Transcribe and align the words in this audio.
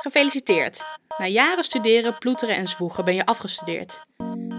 Gefeliciteerd! 0.00 0.84
Na 1.18 1.26
jaren 1.26 1.64
studeren, 1.64 2.18
ploeteren 2.18 2.56
en 2.56 2.68
zwoegen 2.68 3.04
ben 3.04 3.14
je 3.14 3.26
afgestudeerd. 3.26 4.02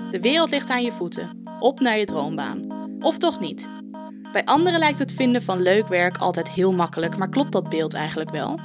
De 0.10 0.20
wereld 0.22 0.50
ligt 0.50 0.70
aan 0.70 0.84
je 0.84 0.92
voeten. 0.92 1.44
Op 1.60 1.80
naar 1.80 1.98
je 1.98 2.06
droombaan. 2.06 2.66
Of 3.00 3.18
toch 3.18 3.40
niet? 3.40 3.70
Bij 4.32 4.46
anderen 4.46 4.80
lijkt 4.80 5.00
het 5.00 5.14
vinden 5.14 5.44
van 5.44 5.62
leuk 5.62 5.88
werk 5.88 6.18
altijd 6.18 6.50
heel 6.50 6.74
makkelijk, 6.74 7.18
maar 7.18 7.30
klopt 7.30 7.52
dat 7.52 7.70
beeld 7.70 7.94
eigenlijk 7.94 8.30
wel? 8.30 8.60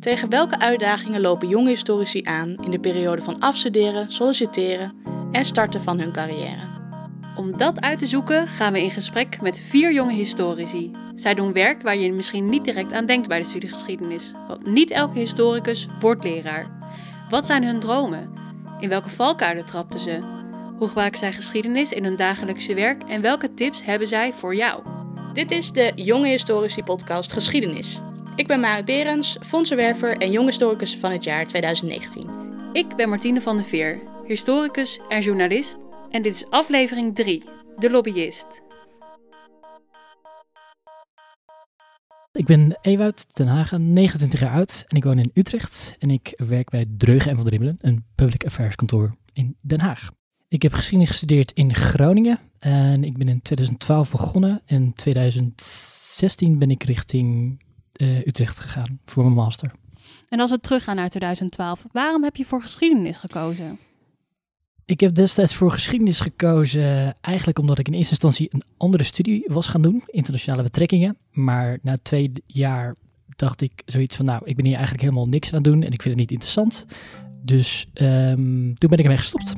Tegen 0.00 0.28
welke 0.28 0.58
uitdagingen 0.58 1.20
lopen 1.20 1.48
jonge 1.48 1.68
historici 1.68 2.22
aan 2.22 2.56
in 2.64 2.70
de 2.70 2.80
periode 2.80 3.22
van 3.22 3.38
afstuderen, 3.38 4.12
solliciteren 4.12 4.94
en 5.30 5.44
starten 5.44 5.82
van 5.82 5.98
hun 5.98 6.12
carrière? 6.12 6.71
Om 7.34 7.56
dat 7.56 7.80
uit 7.80 7.98
te 7.98 8.06
zoeken 8.06 8.48
gaan 8.48 8.72
we 8.72 8.82
in 8.82 8.90
gesprek 8.90 9.40
met 9.40 9.60
vier 9.60 9.92
jonge 9.92 10.12
historici. 10.12 10.90
Zij 11.14 11.34
doen 11.34 11.52
werk 11.52 11.82
waar 11.82 11.96
je 11.96 12.12
misschien 12.12 12.48
niet 12.48 12.64
direct 12.64 12.92
aan 12.92 13.06
denkt 13.06 13.28
bij 13.28 13.38
de 13.38 13.48
studiegeschiedenis. 13.48 14.32
Want 14.48 14.66
niet 14.66 14.90
elke 14.90 15.18
historicus 15.18 15.88
wordt 16.00 16.24
leraar. 16.24 16.70
Wat 17.28 17.46
zijn 17.46 17.64
hun 17.64 17.80
dromen? 17.80 18.32
In 18.78 18.88
welke 18.88 19.10
valkuilen 19.10 19.64
trapten 19.64 20.00
ze? 20.00 20.20
Hoe 20.78 20.88
gebruiken 20.88 21.18
zij 21.18 21.32
geschiedenis 21.32 21.92
in 21.92 22.04
hun 22.04 22.16
dagelijkse 22.16 22.74
werk 22.74 23.02
en 23.02 23.20
welke 23.20 23.54
tips 23.54 23.84
hebben 23.84 24.08
zij 24.08 24.32
voor 24.32 24.54
jou? 24.54 24.82
Dit 25.32 25.50
is 25.50 25.72
de 25.72 25.92
Jonge 25.94 26.28
Historici 26.28 26.82
podcast 26.82 27.32
Geschiedenis. 27.32 28.00
Ik 28.36 28.46
ben 28.46 28.60
Marit 28.60 28.84
Berens, 28.84 29.36
fondsenwerver 29.40 30.16
en 30.16 30.30
jong 30.30 30.46
historicus 30.46 30.96
van 30.96 31.10
het 31.10 31.24
jaar 31.24 31.46
2019. 31.46 32.30
Ik 32.72 32.96
ben 32.96 33.08
Martine 33.08 33.40
van 33.40 33.56
der 33.56 33.64
Veer, 33.64 34.00
historicus 34.26 35.00
en 35.08 35.20
journalist. 35.20 35.81
En 36.12 36.22
dit 36.22 36.34
is 36.34 36.46
aflevering 36.50 37.14
3, 37.14 37.42
De 37.78 37.90
Lobbyist. 37.90 38.62
Ik 42.32 42.46
ben 42.46 42.78
Ewout 42.80 43.34
ten 43.34 43.46
Hagen, 43.46 43.92
29 43.92 44.40
jaar 44.40 44.52
oud 44.52 44.84
en 44.88 44.96
ik 44.96 45.04
woon 45.04 45.18
in 45.18 45.30
Utrecht. 45.34 45.96
En 45.98 46.10
ik 46.10 46.40
werk 46.48 46.70
bij 46.70 46.86
Dreugen 46.96 47.30
en 47.30 47.36
van 47.36 47.44
Dribbelen, 47.44 47.76
een 47.80 48.04
public 48.14 48.44
affairs 48.44 48.74
kantoor 48.74 49.16
in 49.32 49.56
Den 49.60 49.80
Haag. 49.80 50.10
Ik 50.48 50.62
heb 50.62 50.72
geschiedenis 50.72 51.08
gestudeerd 51.08 51.52
in 51.52 51.74
Groningen 51.74 52.38
en 52.58 53.04
ik 53.04 53.18
ben 53.18 53.28
in 53.28 53.42
2012 53.42 54.10
begonnen. 54.10 54.62
In 54.66 54.94
2016 54.94 56.58
ben 56.58 56.70
ik 56.70 56.82
richting 56.82 57.60
uh, 57.96 58.26
Utrecht 58.26 58.58
gegaan 58.58 59.00
voor 59.04 59.22
mijn 59.22 59.34
master. 59.34 59.72
En 60.28 60.40
als 60.40 60.50
we 60.50 60.58
teruggaan 60.58 60.96
naar 60.96 61.08
2012, 61.08 61.86
waarom 61.92 62.24
heb 62.24 62.36
je 62.36 62.44
voor 62.44 62.62
geschiedenis 62.62 63.16
gekozen? 63.16 63.78
Ik 64.84 65.00
heb 65.00 65.14
destijds 65.14 65.54
voor 65.54 65.70
geschiedenis 65.70 66.20
gekozen 66.20 67.14
eigenlijk 67.20 67.58
omdat 67.58 67.78
ik 67.78 67.86
in 67.86 67.94
eerste 67.94 68.10
instantie 68.10 68.48
een 68.50 68.62
andere 68.76 69.04
studie 69.04 69.44
was 69.46 69.66
gaan 69.66 69.82
doen, 69.82 70.02
internationale 70.06 70.62
betrekkingen. 70.62 71.16
Maar 71.30 71.78
na 71.82 71.96
twee 72.02 72.32
jaar 72.46 72.94
dacht 73.36 73.60
ik 73.60 73.82
zoiets 73.86 74.16
van, 74.16 74.24
nou, 74.24 74.42
ik 74.44 74.56
ben 74.56 74.64
hier 74.64 74.74
eigenlijk 74.74 75.04
helemaal 75.04 75.28
niks 75.28 75.48
aan 75.48 75.54
het 75.54 75.64
doen 75.64 75.82
en 75.82 75.92
ik 75.92 76.02
vind 76.02 76.14
het 76.14 76.16
niet 76.16 76.30
interessant. 76.30 76.86
Dus 77.44 77.86
um, 77.94 78.78
toen 78.78 78.90
ben 78.90 78.98
ik 78.98 79.04
ermee 79.04 79.16
gestopt. 79.16 79.54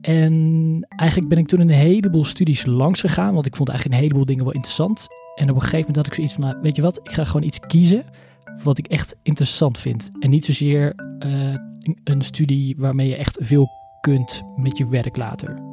En 0.00 0.86
eigenlijk 0.88 1.28
ben 1.28 1.38
ik 1.38 1.46
toen 1.46 1.60
een 1.60 1.68
heleboel 1.68 2.24
studies 2.24 2.66
langs 2.66 3.00
gegaan, 3.00 3.34
want 3.34 3.46
ik 3.46 3.56
vond 3.56 3.68
eigenlijk 3.68 3.98
een 3.98 4.04
heleboel 4.04 4.26
dingen 4.26 4.44
wel 4.44 4.54
interessant. 4.54 5.06
En 5.34 5.50
op 5.50 5.54
een 5.54 5.62
gegeven 5.62 5.78
moment 5.78 5.96
had 5.96 6.06
ik 6.06 6.14
zoiets 6.14 6.32
van, 6.32 6.42
nou, 6.44 6.56
weet 6.62 6.76
je 6.76 6.82
wat, 6.82 7.00
ik 7.02 7.10
ga 7.10 7.24
gewoon 7.24 7.46
iets 7.46 7.60
kiezen 7.60 8.04
wat 8.62 8.78
ik 8.78 8.86
echt 8.86 9.16
interessant 9.22 9.78
vind. 9.78 10.10
En 10.18 10.30
niet 10.30 10.44
zozeer 10.44 10.94
uh, 11.26 11.54
een 12.04 12.22
studie 12.22 12.74
waarmee 12.78 13.08
je 13.08 13.16
echt 13.16 13.38
veel 13.40 13.68
kunt 14.00 14.42
met 14.56 14.78
je 14.78 14.88
werk 14.88 15.16
later. 15.16 15.66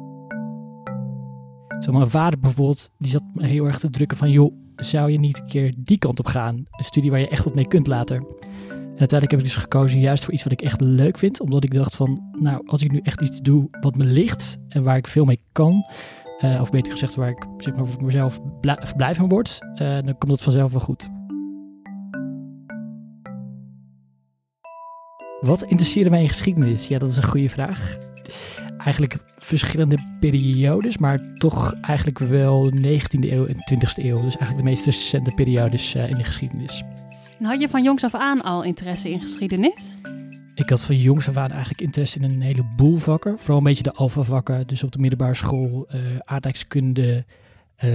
Zo 1.80 1.92
mijn 1.92 2.10
vader 2.10 2.38
bijvoorbeeld, 2.38 2.90
die 2.98 3.10
zat 3.10 3.22
me 3.34 3.46
heel 3.46 3.66
erg 3.66 3.78
te 3.78 3.90
drukken 3.90 4.16
van, 4.16 4.30
joh, 4.30 4.52
zou 4.76 5.10
je 5.10 5.18
niet 5.18 5.38
een 5.38 5.46
keer 5.46 5.74
die 5.76 5.98
kant 5.98 6.18
op 6.18 6.26
gaan? 6.26 6.54
Een 6.54 6.84
studie 6.84 7.10
waar 7.10 7.20
je 7.20 7.28
echt 7.28 7.44
wat 7.44 7.54
mee 7.54 7.68
kunt 7.68 7.86
later. 7.86 8.16
En 8.16 9.02
uiteindelijk 9.02 9.30
heb 9.30 9.40
ik 9.40 9.46
dus 9.46 9.56
gekozen 9.56 10.00
juist 10.00 10.24
voor 10.24 10.32
iets 10.32 10.42
wat 10.42 10.52
ik 10.52 10.62
echt 10.62 10.80
leuk 10.80 11.18
vind. 11.18 11.40
Omdat 11.40 11.64
ik 11.64 11.74
dacht 11.74 11.96
van, 11.96 12.22
nou, 12.40 12.62
als 12.66 12.82
ik 12.82 12.92
nu 12.92 13.00
echt 13.02 13.22
iets 13.22 13.40
doe 13.40 13.68
wat 13.80 13.96
me 13.96 14.04
ligt 14.04 14.58
en 14.68 14.82
waar 14.82 14.96
ik 14.96 15.06
veel 15.06 15.24
mee 15.24 15.40
kan. 15.52 15.84
Uh, 16.40 16.60
of 16.60 16.70
beter 16.70 16.92
gezegd, 16.92 17.14
waar 17.14 17.28
ik 17.28 17.46
zeg 17.58 17.74
maar, 17.74 17.86
voor 17.86 18.04
mezelf 18.04 18.40
blij 18.96 19.14
van 19.14 19.28
word. 19.28 19.58
Uh, 19.72 19.78
dan 19.78 20.18
komt 20.18 20.28
dat 20.28 20.42
vanzelf 20.42 20.72
wel 20.72 20.80
goed. 20.80 21.08
Wat 25.40 25.62
interesseerde 25.62 26.10
mij 26.10 26.22
in 26.22 26.28
geschiedenis? 26.28 26.86
Ja, 26.86 26.98
dat 26.98 27.10
is 27.10 27.16
een 27.16 27.24
goede 27.24 27.48
vraag. 27.48 27.96
Eigenlijk 28.78 29.16
verschillende 29.36 30.16
periodes, 30.20 30.98
maar 30.98 31.34
toch 31.34 31.74
eigenlijk 31.82 32.18
wel 32.18 32.72
19e 32.72 33.30
eeuw 33.30 33.46
en 33.46 33.56
20e 33.56 34.04
eeuw. 34.04 34.20
Dus 34.20 34.36
eigenlijk 34.36 34.58
de 34.58 34.62
meest 34.62 34.84
recente 34.84 35.32
periodes 35.34 35.94
uh, 35.94 36.08
in 36.08 36.16
de 36.16 36.24
geschiedenis. 36.24 36.82
En 37.38 37.44
had 37.44 37.60
je 37.60 37.68
van 37.68 37.82
jongs 37.82 38.04
af 38.04 38.14
aan 38.14 38.42
al 38.42 38.62
interesse 38.62 39.10
in 39.10 39.20
geschiedenis? 39.20 39.96
Ik 40.54 40.68
had 40.68 40.80
van 40.80 41.00
jongs 41.00 41.28
af 41.28 41.36
aan 41.36 41.50
eigenlijk 41.50 41.80
interesse 41.80 42.18
in 42.18 42.24
een 42.24 42.40
heleboel 42.40 42.96
vakken. 42.96 43.38
Vooral 43.38 43.58
een 43.58 43.64
beetje 43.64 43.82
de 43.82 43.92
alfa-vakken. 43.92 44.66
Dus 44.66 44.82
op 44.82 44.92
de 44.92 44.98
middelbare 44.98 45.34
school 45.34 45.86
uh, 45.94 46.00
aardrijkskunde, 46.24 47.24
uh, 47.84 47.90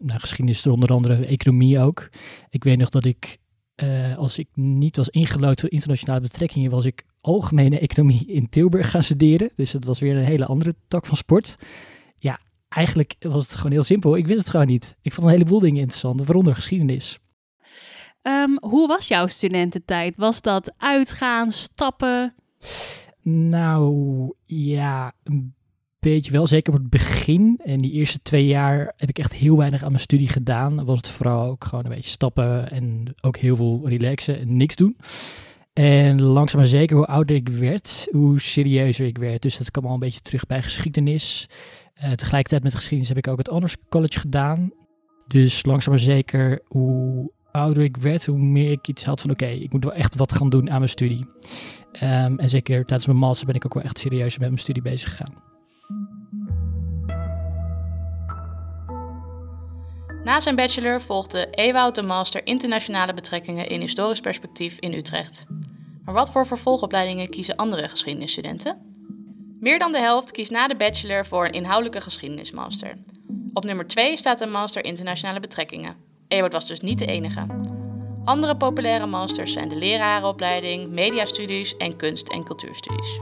nou, 0.00 0.20
geschiedenis, 0.20 0.66
onder 0.66 0.88
andere 0.88 1.26
economie 1.26 1.80
ook. 1.80 2.08
Ik 2.50 2.64
weet 2.64 2.78
nog 2.78 2.88
dat 2.88 3.04
ik, 3.04 3.38
uh, 3.76 4.16
als 4.16 4.38
ik 4.38 4.48
niet 4.54 4.96
was 4.96 5.08
ingelood 5.08 5.60
voor 5.60 5.70
internationale 5.70 6.20
betrekkingen, 6.20 6.70
was 6.70 6.84
ik 6.84 7.04
algemene 7.20 7.78
economie 7.78 8.26
in 8.26 8.48
Tilburg 8.48 8.90
gaan 8.90 9.02
studeren. 9.02 9.50
Dus 9.56 9.70
dat 9.70 9.84
was 9.84 9.98
weer 9.98 10.16
een 10.16 10.24
hele 10.24 10.46
andere 10.46 10.74
tak 10.88 11.06
van 11.06 11.16
sport. 11.16 11.56
Ja, 12.18 12.38
eigenlijk 12.68 13.14
was 13.18 13.42
het 13.42 13.54
gewoon 13.54 13.72
heel 13.72 13.82
simpel. 13.82 14.16
Ik 14.16 14.26
wist 14.26 14.38
het 14.38 14.50
gewoon 14.50 14.66
niet. 14.66 14.96
Ik 15.02 15.12
vond 15.12 15.26
een 15.26 15.32
heleboel 15.32 15.60
dingen 15.60 15.80
interessant, 15.80 16.24
waaronder 16.24 16.54
geschiedenis. 16.54 17.18
Um, 18.22 18.58
hoe 18.60 18.88
was 18.88 19.08
jouw 19.08 19.26
studententijd? 19.26 20.16
Was 20.16 20.40
dat 20.40 20.74
uitgaan, 20.76 21.52
stappen? 21.52 22.34
Nou, 23.22 24.34
ja, 24.42 25.12
een 25.22 25.54
beetje 26.12 26.32
wel. 26.32 26.46
Zeker 26.46 26.72
op 26.72 26.78
het 26.78 26.90
begin. 26.90 27.60
En 27.64 27.78
die 27.78 27.92
eerste 27.92 28.22
twee 28.22 28.46
jaar 28.46 28.92
heb 28.96 29.08
ik 29.08 29.18
echt 29.18 29.34
heel 29.34 29.56
weinig 29.56 29.82
aan 29.82 29.90
mijn 29.90 30.02
studie 30.02 30.28
gedaan. 30.28 30.84
Was 30.84 30.96
het 30.96 31.08
vooral 31.08 31.50
ook 31.50 31.64
gewoon 31.64 31.84
een 31.84 31.94
beetje 31.94 32.10
stappen 32.10 32.70
en 32.70 33.14
ook 33.20 33.36
heel 33.36 33.56
veel 33.56 33.82
relaxen 33.84 34.38
en 34.38 34.56
niks 34.56 34.76
doen. 34.76 34.96
En 35.72 36.22
langzaam 36.22 36.60
maar 36.60 36.68
zeker, 36.68 36.96
hoe 36.96 37.06
ouder 37.06 37.36
ik 37.36 37.48
werd, 37.48 38.08
hoe 38.10 38.40
serieuzer 38.40 39.06
ik 39.06 39.18
werd. 39.18 39.42
Dus 39.42 39.58
dat 39.58 39.70
kwam 39.70 39.86
al 39.86 39.94
een 39.94 39.98
beetje 39.98 40.20
terug 40.20 40.46
bij 40.46 40.62
geschiedenis. 40.62 41.48
Uh, 41.96 42.12
tegelijkertijd 42.12 42.62
met 42.62 42.74
geschiedenis 42.74 43.08
heb 43.08 43.18
ik 43.18 43.28
ook 43.28 43.38
het 43.38 43.46
Honors 43.46 43.76
College 43.88 44.18
gedaan. 44.18 44.72
Dus 45.26 45.64
langzaam 45.64 45.92
maar 45.92 46.02
zeker, 46.02 46.60
hoe 46.66 47.30
ouder 47.50 47.82
ik 47.82 47.96
werd, 47.96 48.26
hoe 48.26 48.38
meer 48.38 48.70
ik 48.70 48.88
iets 48.88 49.04
had 49.04 49.20
van 49.20 49.30
oké, 49.30 49.46
ik 49.46 49.72
moet 49.72 49.84
wel 49.84 49.92
echt 49.92 50.14
wat 50.14 50.32
gaan 50.32 50.48
doen 50.48 50.70
aan 50.70 50.78
mijn 50.78 50.90
studie. 50.90 51.26
Um, 52.02 52.38
en 52.38 52.48
zeker 52.48 52.84
tijdens 52.84 53.06
mijn 53.06 53.18
master 53.18 53.46
ben 53.46 53.54
ik 53.54 53.64
ook 53.64 53.74
wel 53.74 53.82
echt 53.82 53.98
serieus 53.98 54.38
met 54.38 54.48
mijn 54.48 54.60
studie 54.60 54.82
bezig 54.82 55.10
gegaan. 55.10 55.53
Na 60.24 60.40
zijn 60.40 60.56
bachelor 60.56 61.00
volgde 61.00 61.48
Ewout 61.50 61.94
de 61.94 62.02
master 62.02 62.46
internationale 62.46 63.14
betrekkingen 63.14 63.68
in 63.68 63.80
historisch 63.80 64.20
perspectief 64.20 64.78
in 64.78 64.92
Utrecht. 64.92 65.44
Maar 66.04 66.14
wat 66.14 66.30
voor 66.30 66.46
vervolgopleidingen 66.46 67.28
kiezen 67.28 67.56
andere 67.56 67.88
geschiedenisstudenten? 67.88 68.78
Meer 69.60 69.78
dan 69.78 69.92
de 69.92 69.98
helft 69.98 70.30
kiest 70.30 70.50
na 70.50 70.68
de 70.68 70.76
bachelor 70.76 71.26
voor 71.26 71.44
een 71.44 71.52
inhoudelijke 71.52 72.00
geschiedenismaster. 72.00 72.96
Op 73.52 73.64
nummer 73.64 73.86
2 73.86 74.16
staat 74.16 74.40
een 74.40 74.50
master 74.50 74.84
internationale 74.84 75.40
betrekkingen. 75.40 75.96
Ewart 76.28 76.52
was 76.52 76.66
dus 76.66 76.80
niet 76.80 76.98
de 76.98 77.06
enige. 77.06 77.46
Andere 78.24 78.56
populaire 78.56 79.06
masters 79.06 79.52
zijn 79.52 79.68
de 79.68 79.76
lerarenopleiding, 79.76 80.90
mediastudies 80.90 81.76
en 81.76 81.96
kunst- 81.96 82.28
en 82.28 82.44
cultuurstudies. 82.44 83.20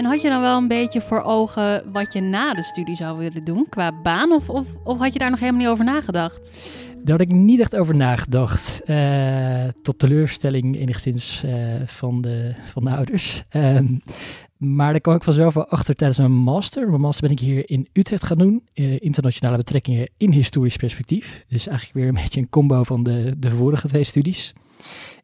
En 0.00 0.06
had 0.06 0.20
je 0.20 0.28
dan 0.28 0.40
wel 0.40 0.56
een 0.56 0.68
beetje 0.68 1.00
voor 1.00 1.22
ogen 1.22 1.92
wat 1.92 2.12
je 2.12 2.20
na 2.20 2.54
de 2.54 2.62
studie 2.62 2.94
zou 2.94 3.18
willen 3.18 3.44
doen 3.44 3.66
qua 3.68 3.92
baan? 4.02 4.32
Of, 4.32 4.50
of, 4.50 4.66
of 4.84 4.98
had 4.98 5.12
je 5.12 5.18
daar 5.18 5.30
nog 5.30 5.40
helemaal 5.40 5.60
niet 5.60 5.70
over 5.70 5.84
nagedacht? 5.84 6.68
Daar 7.04 7.18
had 7.18 7.28
ik 7.28 7.32
niet 7.32 7.60
echt 7.60 7.76
over 7.76 7.96
nagedacht. 7.96 8.82
Uh, 8.86 9.68
tot 9.82 9.98
teleurstelling 9.98 10.76
enigszins 10.76 11.42
uh, 11.44 11.52
van, 11.84 12.20
de, 12.20 12.54
van 12.64 12.84
de 12.84 12.90
ouders. 12.90 13.42
Uh, 13.56 13.80
maar 14.60 14.90
daar 14.90 15.00
kwam 15.00 15.14
ik 15.14 15.24
vanzelf 15.24 15.54
wel 15.54 15.68
achter 15.68 15.94
tijdens 15.94 16.18
mijn 16.18 16.32
master. 16.32 16.88
Mijn 16.88 17.00
master 17.00 17.22
ben 17.22 17.36
ik 17.36 17.42
hier 17.42 17.70
in 17.70 17.88
Utrecht 17.92 18.24
gaan 18.24 18.38
doen. 18.38 18.68
Uh, 18.74 19.00
internationale 19.00 19.56
betrekkingen 19.56 20.10
in 20.16 20.32
historisch 20.32 20.76
perspectief. 20.76 21.44
Dus 21.48 21.66
eigenlijk 21.66 21.98
weer 21.98 22.08
een 22.08 22.20
beetje 22.22 22.40
een 22.40 22.48
combo 22.48 22.82
van 22.82 23.02
de, 23.02 23.34
de 23.38 23.50
vorige 23.50 23.88
twee 23.88 24.04
studies. 24.04 24.52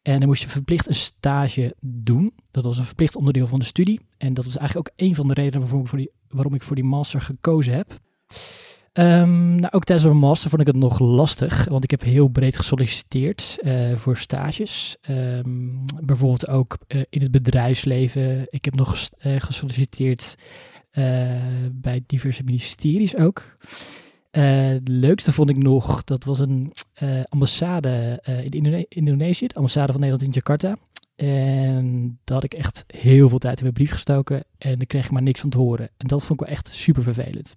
En 0.03 0.19
dan 0.19 0.29
moest 0.29 0.43
je 0.43 0.49
verplicht 0.49 0.89
een 0.89 0.95
stage 0.95 1.75
doen. 1.81 2.33
Dat 2.51 2.65
was 2.65 2.79
een 2.79 2.85
verplicht 2.85 3.17
onderdeel 3.17 3.47
van 3.47 3.59
de 3.59 3.65
studie. 3.65 4.01
En 4.19 4.35
dat 4.35 4.45
was 4.45 4.57
eigenlijk 4.57 4.89
ook 4.89 5.07
een 5.07 5.15
van 5.15 5.29
de 5.29 5.35
redenen 5.35 5.61
waarom 5.61 5.81
ik 5.81 5.89
voor 5.89 5.99
die, 5.99 6.11
waarom 6.29 6.55
ik 6.55 6.63
voor 6.63 6.77
die 6.77 6.85
master 6.85 7.21
gekozen 7.21 7.75
heb. 7.75 7.99
Um, 8.99 9.55
nou, 9.55 9.73
ook 9.73 9.85
tijdens 9.85 10.09
mijn 10.09 10.19
master 10.19 10.51
vond 10.51 10.61
ik 10.61 10.67
het 10.67 10.77
nog 10.77 10.99
lastig, 10.99 11.69
want 11.69 11.85
ik 11.85 11.91
heb 11.91 12.03
heel 12.03 12.29
breed 12.29 12.57
gesolliciteerd 12.57 13.59
uh, 13.61 13.97
voor 13.97 14.17
stages. 14.17 14.97
Um, 15.11 15.85
bijvoorbeeld 16.03 16.49
ook 16.49 16.79
uh, 16.89 17.03
in 17.09 17.23
het 17.23 17.31
bedrijfsleven. 17.31 18.47
Ik 18.49 18.65
heb 18.65 18.75
nog 18.75 19.09
uh, 19.27 19.41
gesolliciteerd 19.41 20.35
bij 21.73 22.03
diverse 22.07 22.43
ministeries 22.43 23.17
ook. 23.17 23.57
het 24.31 24.89
leukste 24.89 25.33
vond 25.33 25.51
ik 25.51 25.57
nog, 25.57 26.05
dat 26.05 26.25
was 26.25 26.39
een 26.39 26.73
ambassade 27.29 28.23
in 28.51 28.87
Indonesië, 28.89 29.47
de 29.47 29.55
ambassade 29.55 29.93
van 29.93 30.01
Nederland 30.01 30.29
in 30.29 30.35
Jakarta. 30.35 30.77
En 31.17 32.19
daar 32.25 32.37
had 32.37 32.45
ik 32.45 32.55
echt 32.55 32.85
heel 32.87 33.29
veel 33.29 33.39
tijd 33.39 33.57
in 33.57 33.63
mijn 33.63 33.75
brief 33.75 33.91
gestoken 33.91 34.45
en 34.59 34.79
daar 34.79 34.87
kreeg 34.87 35.05
ik 35.05 35.11
maar 35.11 35.23
niks 35.23 35.41
van 35.41 35.51
te 35.51 35.59
horen. 35.59 35.89
En 35.97 36.07
dat 36.07 36.23
vond 36.23 36.41
ik 36.41 36.47
wel 36.47 36.57
echt 36.57 36.69
super 36.75 37.03
vervelend. 37.03 37.57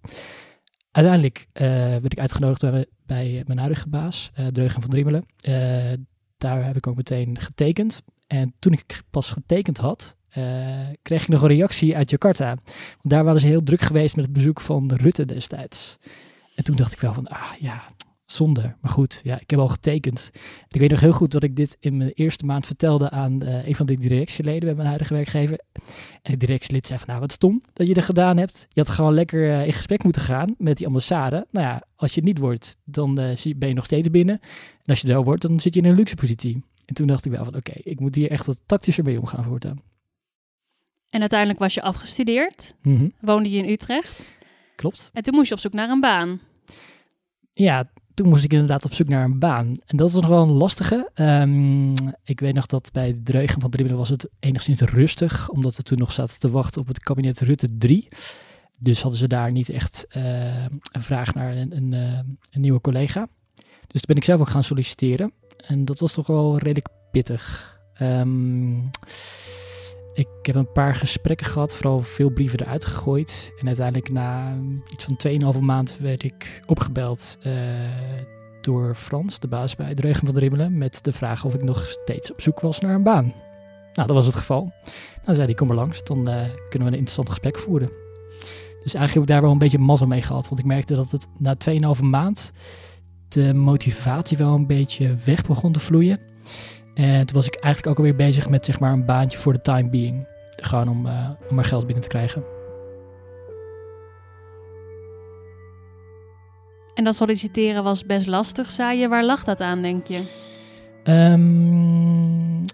Uiteindelijk 0.92 1.48
uh, 1.54 1.62
werd 1.72 2.12
ik 2.12 2.20
uitgenodigd 2.20 2.88
bij, 3.06 3.44
mijn 3.46 3.60
huidige 3.60 3.90
baas, 3.90 4.32
uh, 4.40 4.48
Dreugen 4.48 4.82
van 4.82 4.90
Driemelen. 4.90 5.26
Uh, 5.42 5.54
daar 6.38 6.66
heb 6.66 6.76
ik 6.76 6.88
ook 6.88 6.96
meteen 6.96 7.40
getekend. 7.40 8.04
En 8.28 8.54
toen 8.60 8.74
ik 8.74 9.02
pas 9.10 9.30
getekend 9.30 9.78
had, 9.78 10.16
kreeg 11.02 11.22
ik 11.22 11.28
nog 11.28 11.42
een 11.42 11.48
reactie 11.48 11.96
uit 11.96 12.10
Jakarta. 12.10 12.48
Want 12.66 13.00
daar 13.02 13.24
waren 13.24 13.40
ze 13.40 13.48
heel 13.48 13.64
druk 13.64 13.82
geweest 13.82 14.16
met 14.16 14.26
het 14.26 14.34
bezoek 14.34 14.62
van 14.62 14.92
Rutte 14.92 15.26
destijds. 15.26 15.98
En 16.56 16.64
toen 16.64 16.76
dacht 16.76 16.94
ik 16.94 17.00
wel 17.00 17.14
van, 17.14 17.28
ah 17.28 17.52
ja, 17.60 17.84
zonde. 18.32 18.76
Maar 18.82 18.92
goed, 18.92 19.22
ja, 19.24 19.40
ik 19.40 19.50
heb 19.50 19.60
al 19.60 19.68
getekend. 19.68 20.32
Ik 20.68 20.80
weet 20.80 20.92
nog 20.92 21.00
heel 21.00 21.12
goed 21.12 21.32
dat 21.32 21.44
ik 21.44 21.56
dit 21.56 21.78
in 21.80 21.98
mijn 21.98 22.12
eerste 22.14 22.46
maand 22.46 22.66
vertelde 22.66 23.10
aan 23.10 23.44
uh, 23.44 23.68
een 23.68 23.76
van 23.76 23.86
de 23.86 23.98
directieleden 23.98 24.66
bij 24.66 24.76
mijn 24.76 24.88
huidige 24.88 25.14
werkgever. 25.14 25.60
En 26.22 26.32
de 26.32 26.38
directielid 26.38 26.88
zei 26.88 27.00
van, 27.00 27.08
nou 27.08 27.20
wat 27.20 27.32
stom 27.32 27.62
dat 27.74 27.88
je 27.88 27.94
dat 27.94 28.04
gedaan 28.04 28.38
hebt. 28.38 28.68
Je 28.70 28.82
had 28.82 28.90
gewoon 28.90 29.14
lekker 29.14 29.50
uh, 29.50 29.66
in 29.66 29.74
gesprek 29.74 30.04
moeten 30.04 30.22
gaan 30.22 30.56
met 30.58 30.78
die 30.78 30.88
ambassade. 30.88 31.48
Nou 31.52 31.66
ja, 31.66 31.84
als 31.96 32.14
je 32.14 32.20
het 32.20 32.30
niet 32.30 32.40
wordt, 32.40 32.78
dan 32.84 33.10
uh, 33.10 33.56
ben 33.56 33.70
je 33.70 33.76
nog 33.76 33.86
steeds 33.86 34.10
binnen. 34.10 34.40
En 34.82 34.86
als 34.86 35.02
je 35.02 35.08
er 35.08 35.14
wel 35.14 35.24
wordt, 35.24 35.42
dan 35.42 35.60
zit 35.60 35.74
je 35.74 35.82
in 35.82 35.90
een 35.90 35.96
luxe 35.96 36.16
positie. 36.16 36.64
En 36.86 36.94
toen 36.94 37.08
dacht 37.08 37.26
ik 37.26 37.32
wel 37.32 37.44
van, 37.44 37.56
oké, 37.56 37.70
okay, 37.70 37.82
ik 37.84 38.00
moet 38.00 38.16
hier 38.16 38.32
echt 38.32 38.46
wat 38.46 38.62
tactischer 38.66 39.04
mee 39.04 39.20
omgaan 39.20 39.44
voortaan. 39.44 39.82
En 41.10 41.20
uiteindelijk 41.20 41.60
was 41.60 41.74
je 41.74 41.82
afgestudeerd, 41.82 42.76
mm 42.82 42.98
-hmm. 42.98 43.14
woonde 43.22 43.50
je 43.50 43.58
in 43.58 43.70
Utrecht. 43.70 44.38
Klopt. 44.76 45.10
En 45.14 45.24
toen 45.24 45.34
moest 45.34 45.48
je 45.48 45.54
op 45.54 45.60
zoek 45.60 45.74
naar 45.74 45.90
een 45.90 46.00
baan. 46.00 46.40
Ja, 47.54 47.92
toen 48.20 48.30
moest 48.30 48.44
ik 48.44 48.54
inderdaad 48.54 48.86
op 48.86 48.94
zoek 48.94 49.08
naar 49.08 49.24
een 49.24 49.40
baan. 49.40 49.78
En 49.86 49.98
dat 49.98 50.12
was 50.12 50.22
nog 50.22 50.30
wel 50.30 50.44
een 50.44 50.50
lastige. 50.50 51.10
Um, 51.16 51.94
ik 52.24 52.40
weet 52.40 52.54
nog 52.54 52.66
dat 52.66 52.90
bij 52.92 53.12
de 53.12 53.24
Dreugen 53.24 53.62
van 53.62 53.70
Dribbelen 53.70 53.98
was 54.00 54.10
het 54.10 54.30
enigszins 54.40 54.82
rustig, 54.82 55.50
omdat 55.50 55.76
we 55.76 55.84
toen 55.84 55.98
nog 55.98 56.12
zaten 56.12 56.40
te 56.40 56.50
wachten 56.50 56.82
op 56.82 56.88
het 56.88 57.00
kabinet 57.00 57.40
Rutte 57.40 57.78
3. 57.78 58.08
Dus 58.80 59.02
hadden 59.02 59.20
ze 59.20 59.28
daar 59.28 59.52
niet 59.52 59.70
echt 59.70 60.06
uh, 60.18 60.66
een 60.66 61.02
vraag 61.02 61.34
naar 61.34 61.58
een, 61.58 61.76
een, 61.76 61.92
uh, 61.92 62.20
een, 62.52 62.62
nieuwe 62.62 62.82
collega. 62.82 63.28
Dus 63.88 64.02
toen 64.02 64.08
ben 64.08 64.16
ik 64.16 64.24
zelf 64.24 64.40
ook 64.40 64.50
gaan 64.50 64.64
solliciteren. 64.64 65.34
En 65.58 65.86
dat 65.86 66.00
was 66.00 66.14
toch 66.14 66.28
wel 66.28 66.58
redelijk 66.58 66.88
pittig. 67.12 67.78
Um, 68.02 68.90
ik 70.20 70.28
heb 70.42 70.56
een 70.56 70.72
paar 70.72 70.96
gesprekken 70.96 71.48
gehad, 71.48 71.76
vooral 71.76 72.02
veel 72.02 72.30
brieven 72.30 72.60
eruit 72.60 72.86
gegooid. 72.86 73.54
En 73.60 73.68
uiteindelijk 73.68 74.10
na 74.10 74.58
iets 74.92 75.04
van 75.04 75.54
2,5 75.56 75.60
maand 75.60 75.98
werd 75.98 76.24
ik 76.24 76.62
opgebeld 76.66 77.38
uh, 77.48 77.54
door 78.62 78.96
Frans, 78.96 79.40
de 79.40 79.48
baas 79.48 79.76
bij 79.76 79.88
het 79.88 80.00
Reugen 80.00 80.26
van 80.26 80.34
de 80.34 80.40
Rimmelen, 80.40 80.78
met 80.78 81.04
de 81.04 81.14
vraag 81.14 81.46
of 81.46 81.54
ik 81.54 81.64
nog 81.64 81.86
steeds 81.86 82.32
op 82.32 82.42
zoek 82.42 82.60
was 82.60 82.80
naar 82.80 82.94
een 82.94 83.04
baan. 83.04 83.34
Nou, 83.94 84.08
dat 84.08 84.16
was 84.16 84.26
het 84.26 84.36
geval. 84.36 84.74
Dan 85.26 85.36
zei 85.36 85.48
hij, 85.48 85.56
kom 85.56 85.68
maar 85.68 85.76
langs, 85.76 86.04
dan 86.04 86.30
uh, 86.30 86.42
kunnen 86.70 86.88
we 86.88 86.94
een 86.94 87.00
interessant 87.00 87.30
gesprek 87.30 87.60
voeren. 87.60 87.90
Dus 88.84 88.94
eigenlijk 88.94 89.14
heb 89.14 89.22
ik 89.22 89.28
daar 89.28 89.42
wel 89.42 89.52
een 89.52 89.58
beetje 89.58 89.78
mazzel 89.78 90.08
mee 90.08 90.22
gehad, 90.22 90.48
want 90.48 90.60
ik 90.60 90.68
merkte 90.68 90.96
dat 90.96 91.12
het 91.12 91.28
na 91.38 91.56
2,5 91.96 92.04
maand 92.04 92.52
de 93.28 93.54
motivatie 93.54 94.38
wel 94.38 94.54
een 94.54 94.68
beetje 94.68 95.16
weg 95.26 95.42
begon 95.42 95.72
te 95.72 95.80
vloeien. 95.80 96.20
En 97.00 97.26
toen 97.26 97.36
was 97.36 97.48
ik 97.48 97.56
eigenlijk 97.56 97.88
ook 97.88 97.98
alweer 98.06 98.28
bezig 98.28 98.50
met 98.50 98.66
zeg 98.66 98.80
maar 98.80 98.92
een 98.92 99.06
baantje 99.06 99.38
voor 99.38 99.54
de 99.54 99.62
time 99.62 99.90
being. 99.90 100.28
Gewoon 100.50 100.90
om, 100.90 101.06
uh, 101.06 101.30
om 101.50 101.56
maar 101.56 101.66
geld 101.66 101.86
binnen 101.86 102.04
te 102.04 102.10
krijgen. 102.10 102.44
En 106.94 107.04
dat 107.04 107.16
solliciteren 107.16 107.84
was 107.84 108.06
best 108.06 108.28
lastig, 108.28 108.70
zei 108.70 109.00
je. 109.00 109.08
Waar 109.08 109.26
lag 109.26 109.44
dat 109.44 109.62
aan, 109.62 109.82
denk 109.82 110.08
je? 110.08 110.24
Um, 111.04 112.66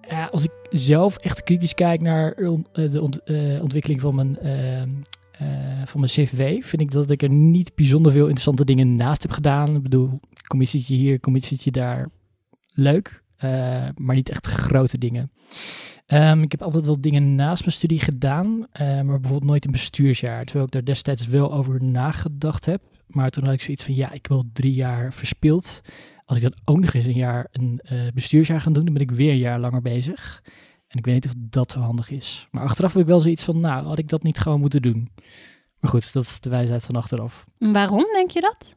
ja, 0.00 0.24
als 0.30 0.44
ik 0.44 0.50
zelf 0.70 1.16
echt 1.16 1.42
kritisch 1.42 1.74
kijk 1.74 2.00
naar 2.00 2.32
eh, 2.32 2.90
de 2.90 3.02
ont 3.02 3.20
uh, 3.24 3.62
ontwikkeling 3.62 4.00
van 4.00 4.14
mijn, 4.14 4.38
uh, 4.42 4.82
van 5.84 6.00
mijn 6.00 6.12
CVW, 6.12 6.62
vind 6.62 6.82
ik 6.82 6.90
dat 6.90 7.10
ik 7.10 7.22
er 7.22 7.30
niet 7.30 7.74
bijzonder 7.74 8.12
veel 8.12 8.22
interessante 8.22 8.64
dingen 8.64 8.96
naast 8.96 9.22
heb 9.22 9.32
gedaan. 9.32 9.76
Ik 9.76 9.82
bedoel, 9.82 10.20
commissietje 10.48 10.94
hier, 10.94 11.20
commissietje 11.20 11.70
daar. 11.70 12.08
Leuk. 12.74 13.23
Uh, 13.44 13.88
maar 13.94 14.14
niet 14.14 14.28
echt 14.28 14.46
grote 14.46 14.98
dingen. 14.98 15.30
Um, 16.06 16.42
ik 16.42 16.50
heb 16.50 16.62
altijd 16.62 16.86
wel 16.86 17.00
dingen 17.00 17.34
naast 17.34 17.60
mijn 17.60 17.76
studie 17.76 18.00
gedaan, 18.00 18.46
uh, 18.48 18.66
maar 18.78 19.04
bijvoorbeeld 19.04 19.44
nooit 19.44 19.64
een 19.64 19.70
bestuursjaar. 19.70 20.44
Terwijl 20.44 20.64
ik 20.64 20.72
daar 20.72 20.84
destijds 20.84 21.26
wel 21.26 21.52
over 21.52 21.82
nagedacht 21.82 22.64
heb. 22.64 22.82
Maar 23.06 23.30
toen 23.30 23.44
had 23.44 23.52
ik 23.52 23.60
zoiets 23.60 23.84
van, 23.84 23.94
ja, 23.94 24.12
ik 24.12 24.26
wil 24.26 24.44
drie 24.52 24.74
jaar 24.74 25.12
verspild. 25.12 25.80
Als 26.24 26.36
ik 26.36 26.42
dan 26.42 26.54
ook 26.64 26.80
nog 26.80 26.92
eens 26.92 27.04
een 27.04 27.12
jaar 27.12 27.48
een 27.52 27.80
uh, 27.92 28.00
bestuursjaar 28.14 28.60
ga 28.60 28.70
doen, 28.70 28.84
dan 28.84 28.92
ben 28.92 29.02
ik 29.02 29.10
weer 29.10 29.30
een 29.30 29.38
jaar 29.38 29.58
langer 29.58 29.82
bezig. 29.82 30.42
En 30.88 30.98
ik 30.98 31.04
weet 31.04 31.14
niet 31.14 31.26
of 31.26 31.32
dat 31.36 31.72
zo 31.72 31.80
handig 31.80 32.10
is. 32.10 32.48
Maar 32.50 32.62
achteraf 32.62 32.92
heb 32.92 33.02
ik 33.02 33.08
wel 33.08 33.20
zoiets 33.20 33.44
van, 33.44 33.60
nou, 33.60 33.86
had 33.86 33.98
ik 33.98 34.08
dat 34.08 34.22
niet 34.22 34.38
gewoon 34.38 34.60
moeten 34.60 34.82
doen. 34.82 35.10
Maar 35.80 35.90
goed, 35.90 36.12
dat 36.12 36.24
is 36.24 36.40
de 36.40 36.50
wijsheid 36.50 36.84
van 36.84 36.96
achteraf. 36.96 37.46
Waarom 37.58 38.06
denk 38.12 38.30
je 38.30 38.40
dat? 38.40 38.72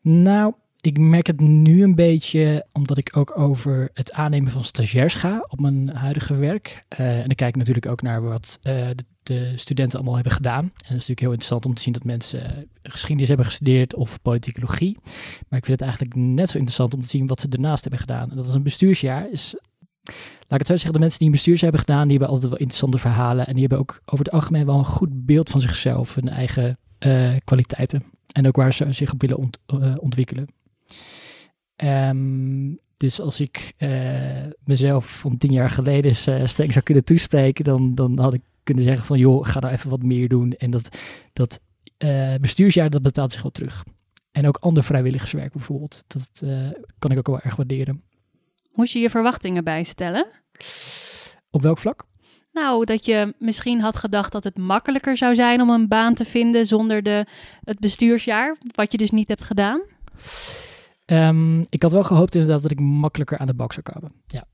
Nou, 0.00 0.54
ik 0.86 0.98
merk 0.98 1.26
het 1.26 1.40
nu 1.40 1.82
een 1.82 1.94
beetje 1.94 2.66
omdat 2.72 2.98
ik 2.98 3.16
ook 3.16 3.38
over 3.38 3.90
het 3.94 4.12
aannemen 4.12 4.50
van 4.52 4.64
stagiairs 4.64 5.14
ga 5.14 5.46
op 5.48 5.60
mijn 5.60 5.88
huidige 5.88 6.34
werk. 6.34 6.84
Uh, 6.98 7.18
en 7.18 7.24
dan 7.24 7.34
kijk 7.34 7.50
ik 7.50 7.56
natuurlijk 7.56 7.86
ook 7.86 8.02
naar 8.02 8.22
wat 8.22 8.58
uh, 8.62 8.72
de, 8.94 9.04
de, 9.22 9.52
studenten 9.56 9.98
allemaal 9.98 10.14
hebben 10.14 10.32
gedaan. 10.32 10.62
En 10.62 10.70
dat 10.70 10.82
is 10.82 10.88
natuurlijk 10.88 11.20
heel 11.20 11.30
interessant 11.30 11.66
om 11.66 11.74
te 11.74 11.82
zien 11.82 11.92
dat 11.92 12.04
mensen 12.04 12.68
geschiedenis 12.82 13.28
hebben 13.28 13.46
gestudeerd 13.46 13.94
of 13.94 14.22
politicologie. 14.22 14.98
Maar 15.48 15.58
ik 15.58 15.64
vind 15.64 15.80
het 15.80 15.88
eigenlijk 15.88 16.14
net 16.14 16.50
zo 16.50 16.56
interessant 16.56 16.94
om 16.94 17.02
te 17.02 17.08
zien 17.08 17.26
wat 17.26 17.40
ze 17.40 17.48
daarnaast 17.48 17.82
hebben 17.82 18.00
gedaan. 18.00 18.30
En 18.30 18.36
dat 18.36 18.48
is 18.48 18.54
een 18.54 18.62
bestuursjaar. 18.62 19.30
Is, 19.30 19.54
laat 20.04 20.14
ik 20.48 20.58
het 20.58 20.66
zo 20.66 20.74
zeggen, 20.74 20.92
de 20.92 20.98
mensen 20.98 21.18
die 21.18 21.28
een 21.28 21.34
bestuursjaar 21.34 21.70
hebben 21.70 21.86
gedaan, 21.88 22.08
die 22.08 22.16
hebben 22.18 22.28
altijd 22.28 22.50
wel 22.50 22.60
interessante 22.60 22.98
verhalen. 22.98 23.46
En 23.46 23.52
die 23.52 23.60
hebben 23.60 23.78
ook 23.78 24.00
over 24.04 24.24
het 24.24 24.34
algemeen 24.34 24.66
wel 24.66 24.78
een 24.78 24.84
goed 24.84 25.26
beeld 25.26 25.50
van 25.50 25.60
zichzelf, 25.60 26.14
hun 26.14 26.28
eigen 26.28 26.78
kwaliteiten. 27.44 28.04
En 28.32 28.46
ook 28.46 28.56
waar 28.56 28.72
ze 28.72 28.92
zich 28.92 29.12
op 29.12 29.20
willen 29.20 29.36
ont, 29.36 29.58
ontwikkelen. 30.00 30.48
Um, 31.84 32.78
dus 32.96 33.20
als 33.20 33.40
ik 33.40 33.72
uh, 33.78 34.46
mezelf 34.64 35.06
van 35.06 35.38
tien 35.38 35.52
jaar 35.52 35.70
geleden 35.70 36.10
uh, 36.10 36.46
streng 36.46 36.72
zou 36.72 36.84
kunnen 36.84 37.04
toespreken, 37.04 37.64
dan, 37.64 37.94
dan 37.94 38.18
had 38.18 38.34
ik 38.34 38.42
kunnen 38.62 38.84
zeggen 38.84 39.06
van 39.06 39.18
joh, 39.18 39.46
ga 39.46 39.60
daar 39.60 39.72
even 39.72 39.90
wat 39.90 40.02
meer 40.02 40.28
doen. 40.28 40.52
En 40.52 40.70
dat, 40.70 40.98
dat 41.32 41.60
uh, 41.98 42.34
bestuursjaar, 42.40 42.90
dat 42.90 43.02
betaalt 43.02 43.32
zich 43.32 43.42
wel 43.42 43.50
terug. 43.50 43.84
En 44.30 44.46
ook 44.46 44.56
ander 44.56 44.84
vrijwilligerswerk 44.84 45.52
bijvoorbeeld. 45.52 46.04
Dat 46.06 46.42
kan 46.98 47.10
ik 47.10 47.18
ook 47.18 47.26
wel 47.26 47.40
erg 47.40 47.56
waarderen. 47.56 48.02
Moest 48.72 48.92
je 48.92 48.98
je 48.98 49.10
verwachtingen 49.10 49.64
bijstellen? 49.64 50.26
Op 51.50 51.62
welk 51.62 51.78
vlak? 51.78 52.06
Nou, 52.52 52.84
dat 52.84 53.04
je 53.04 53.34
misschien 53.38 53.80
had 53.80 53.96
gedacht 53.96 54.32
dat 54.32 54.44
het 54.44 54.58
makkelijker 54.58 55.16
zou 55.16 55.34
zijn 55.34 55.60
om 55.60 55.70
een 55.70 55.88
baan 55.88 56.14
te 56.14 56.24
vinden 56.24 56.66
zonder 56.66 57.02
de, 57.02 57.26
het 57.64 57.78
bestuursjaar, 57.78 58.56
wat 58.74 58.92
je 58.92 58.98
dus 58.98 59.10
niet 59.10 59.28
hebt 59.28 59.44
gedaan. 59.44 59.82
Um, 61.06 61.64
ik 61.68 61.82
had 61.82 61.92
wel 61.92 62.04
gehoopt 62.04 62.34
inderdaad 62.34 62.62
dat 62.62 62.70
ik 62.70 62.80
makkelijker 62.80 63.38
aan 63.38 63.46
de 63.46 63.54
bak 63.54 63.72
zou 63.72 63.86
komen. 63.92 64.12
Ja. 64.26 64.44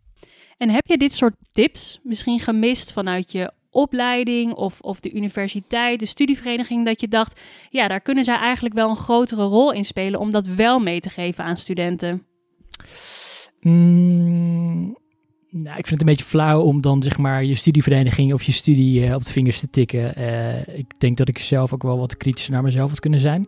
En 0.56 0.70
heb 0.70 0.86
je 0.86 0.96
dit 0.96 1.12
soort 1.12 1.34
tips 1.52 2.00
misschien 2.02 2.38
gemist 2.38 2.92
vanuit 2.92 3.32
je 3.32 3.52
opleiding 3.70 4.52
of, 4.52 4.80
of 4.80 5.00
de 5.00 5.12
universiteit, 5.12 6.00
de 6.00 6.06
studievereniging, 6.06 6.84
dat 6.84 7.00
je 7.00 7.08
dacht, 7.08 7.40
ja, 7.70 7.88
daar 7.88 8.00
kunnen 8.00 8.24
zij 8.24 8.36
eigenlijk 8.36 8.74
wel 8.74 8.88
een 8.88 8.96
grotere 8.96 9.42
rol 9.42 9.72
in 9.72 9.84
spelen 9.84 10.20
om 10.20 10.30
dat 10.30 10.46
wel 10.46 10.78
mee 10.78 11.00
te 11.00 11.10
geven 11.10 11.44
aan 11.44 11.56
studenten? 11.56 12.26
Mm, 13.60 14.96
nou, 15.50 15.78
ik 15.78 15.86
vind 15.86 15.90
het 15.90 16.00
een 16.00 16.06
beetje 16.06 16.24
flauw 16.24 16.60
om 16.60 16.80
dan 16.80 17.02
zeg 17.02 17.18
maar 17.18 17.44
je 17.44 17.54
studievereniging 17.54 18.32
of 18.32 18.42
je 18.42 18.52
studie 18.52 19.06
uh, 19.06 19.14
op 19.14 19.24
de 19.24 19.30
vingers 19.30 19.60
te 19.60 19.70
tikken. 19.70 20.18
Uh, 20.18 20.78
ik 20.78 21.00
denk 21.00 21.16
dat 21.16 21.28
ik 21.28 21.38
zelf 21.38 21.72
ook 21.72 21.82
wel 21.82 21.98
wat 21.98 22.16
kritischer 22.16 22.52
naar 22.52 22.62
mezelf 22.62 22.90
had 22.90 23.00
kunnen 23.00 23.20
zijn. 23.20 23.46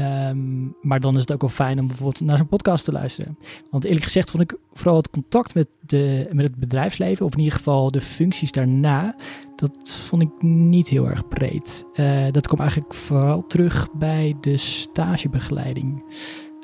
Um, 0.00 0.76
maar 0.82 1.00
dan 1.00 1.14
is 1.14 1.20
het 1.20 1.32
ook 1.32 1.40
wel 1.40 1.50
fijn 1.50 1.80
om 1.80 1.86
bijvoorbeeld 1.86 2.20
naar 2.20 2.36
zo'n 2.36 2.48
podcast 2.48 2.84
te 2.84 2.92
luisteren. 2.92 3.38
Want 3.70 3.84
eerlijk 3.84 4.04
gezegd 4.04 4.30
vond 4.30 4.42
ik 4.42 4.58
vooral 4.72 4.96
het 4.96 5.10
contact 5.10 5.54
met, 5.54 5.68
de, 5.86 6.28
met 6.32 6.46
het 6.46 6.56
bedrijfsleven, 6.56 7.26
of 7.26 7.32
in 7.32 7.38
ieder 7.38 7.56
geval 7.56 7.90
de 7.90 8.00
functies 8.00 8.52
daarna, 8.52 9.16
dat 9.56 9.96
vond 9.96 10.22
ik 10.22 10.42
niet 10.42 10.88
heel 10.88 11.08
erg 11.08 11.28
breed. 11.28 11.86
Uh, 11.94 12.26
dat 12.30 12.46
kwam 12.46 12.60
eigenlijk 12.60 12.94
vooral 12.94 13.46
terug 13.46 13.88
bij 13.92 14.36
de 14.40 14.56
stagebegeleiding. 14.56 16.02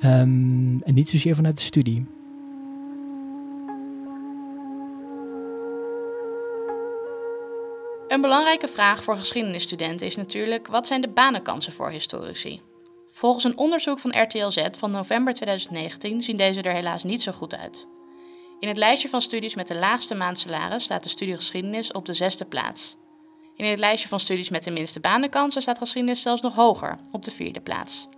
Um, 0.04 0.82
en 0.82 0.94
niet 0.94 1.10
zozeer 1.10 1.34
vanuit 1.34 1.56
de 1.56 1.62
studie. 1.62 2.06
Een 8.08 8.20
belangrijke 8.20 8.68
vraag 8.68 9.04
voor 9.04 9.16
geschiedenisstudenten 9.16 10.06
is 10.06 10.16
natuurlijk: 10.16 10.66
wat 10.66 10.86
zijn 10.86 11.00
de 11.00 11.08
banenkansen 11.08 11.72
voor 11.72 11.90
historici? 11.90 12.60
Volgens 13.14 13.44
een 13.44 13.58
onderzoek 13.58 13.98
van 13.98 14.22
RTL 14.22 14.48
Z 14.48 14.66
van 14.78 14.90
november 14.90 15.34
2019 15.34 16.22
zien 16.22 16.36
deze 16.36 16.62
er 16.62 16.72
helaas 16.72 17.02
niet 17.02 17.22
zo 17.22 17.32
goed 17.32 17.56
uit. 17.56 17.86
In 18.60 18.68
het 18.68 18.76
lijstje 18.76 19.08
van 19.08 19.22
studies 19.22 19.54
met 19.54 19.68
de 19.68 19.74
laagste 19.74 20.14
maandsalaris 20.14 20.84
staat 20.84 21.02
de 21.02 21.08
studie 21.08 21.36
geschiedenis 21.36 21.92
op 21.92 22.06
de 22.06 22.14
zesde 22.14 22.44
plaats. 22.44 22.96
In 23.56 23.64
het 23.64 23.78
lijstje 23.78 24.08
van 24.08 24.20
studies 24.20 24.48
met 24.48 24.62
de 24.64 24.70
minste 24.70 25.00
banenkansen 25.00 25.62
staat 25.62 25.78
geschiedenis 25.78 26.22
zelfs 26.22 26.42
nog 26.42 26.54
hoger, 26.54 26.98
op 27.12 27.24
de 27.24 27.30
vierde 27.30 27.60
plaats. 27.60 28.08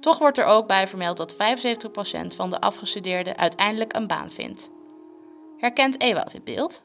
Toch 0.00 0.18
wordt 0.18 0.38
er 0.38 0.44
ook 0.44 0.66
bij 0.66 0.88
vermeld 0.88 1.16
dat 1.16 1.34
75% 1.34 2.36
van 2.36 2.50
de 2.50 2.60
afgestudeerden 2.60 3.36
uiteindelijk 3.36 3.94
een 3.94 4.06
baan 4.06 4.30
vindt. 4.30 4.70
Herkent 5.58 6.00
Ewout 6.00 6.30
dit 6.30 6.44
beeld? 6.44 6.82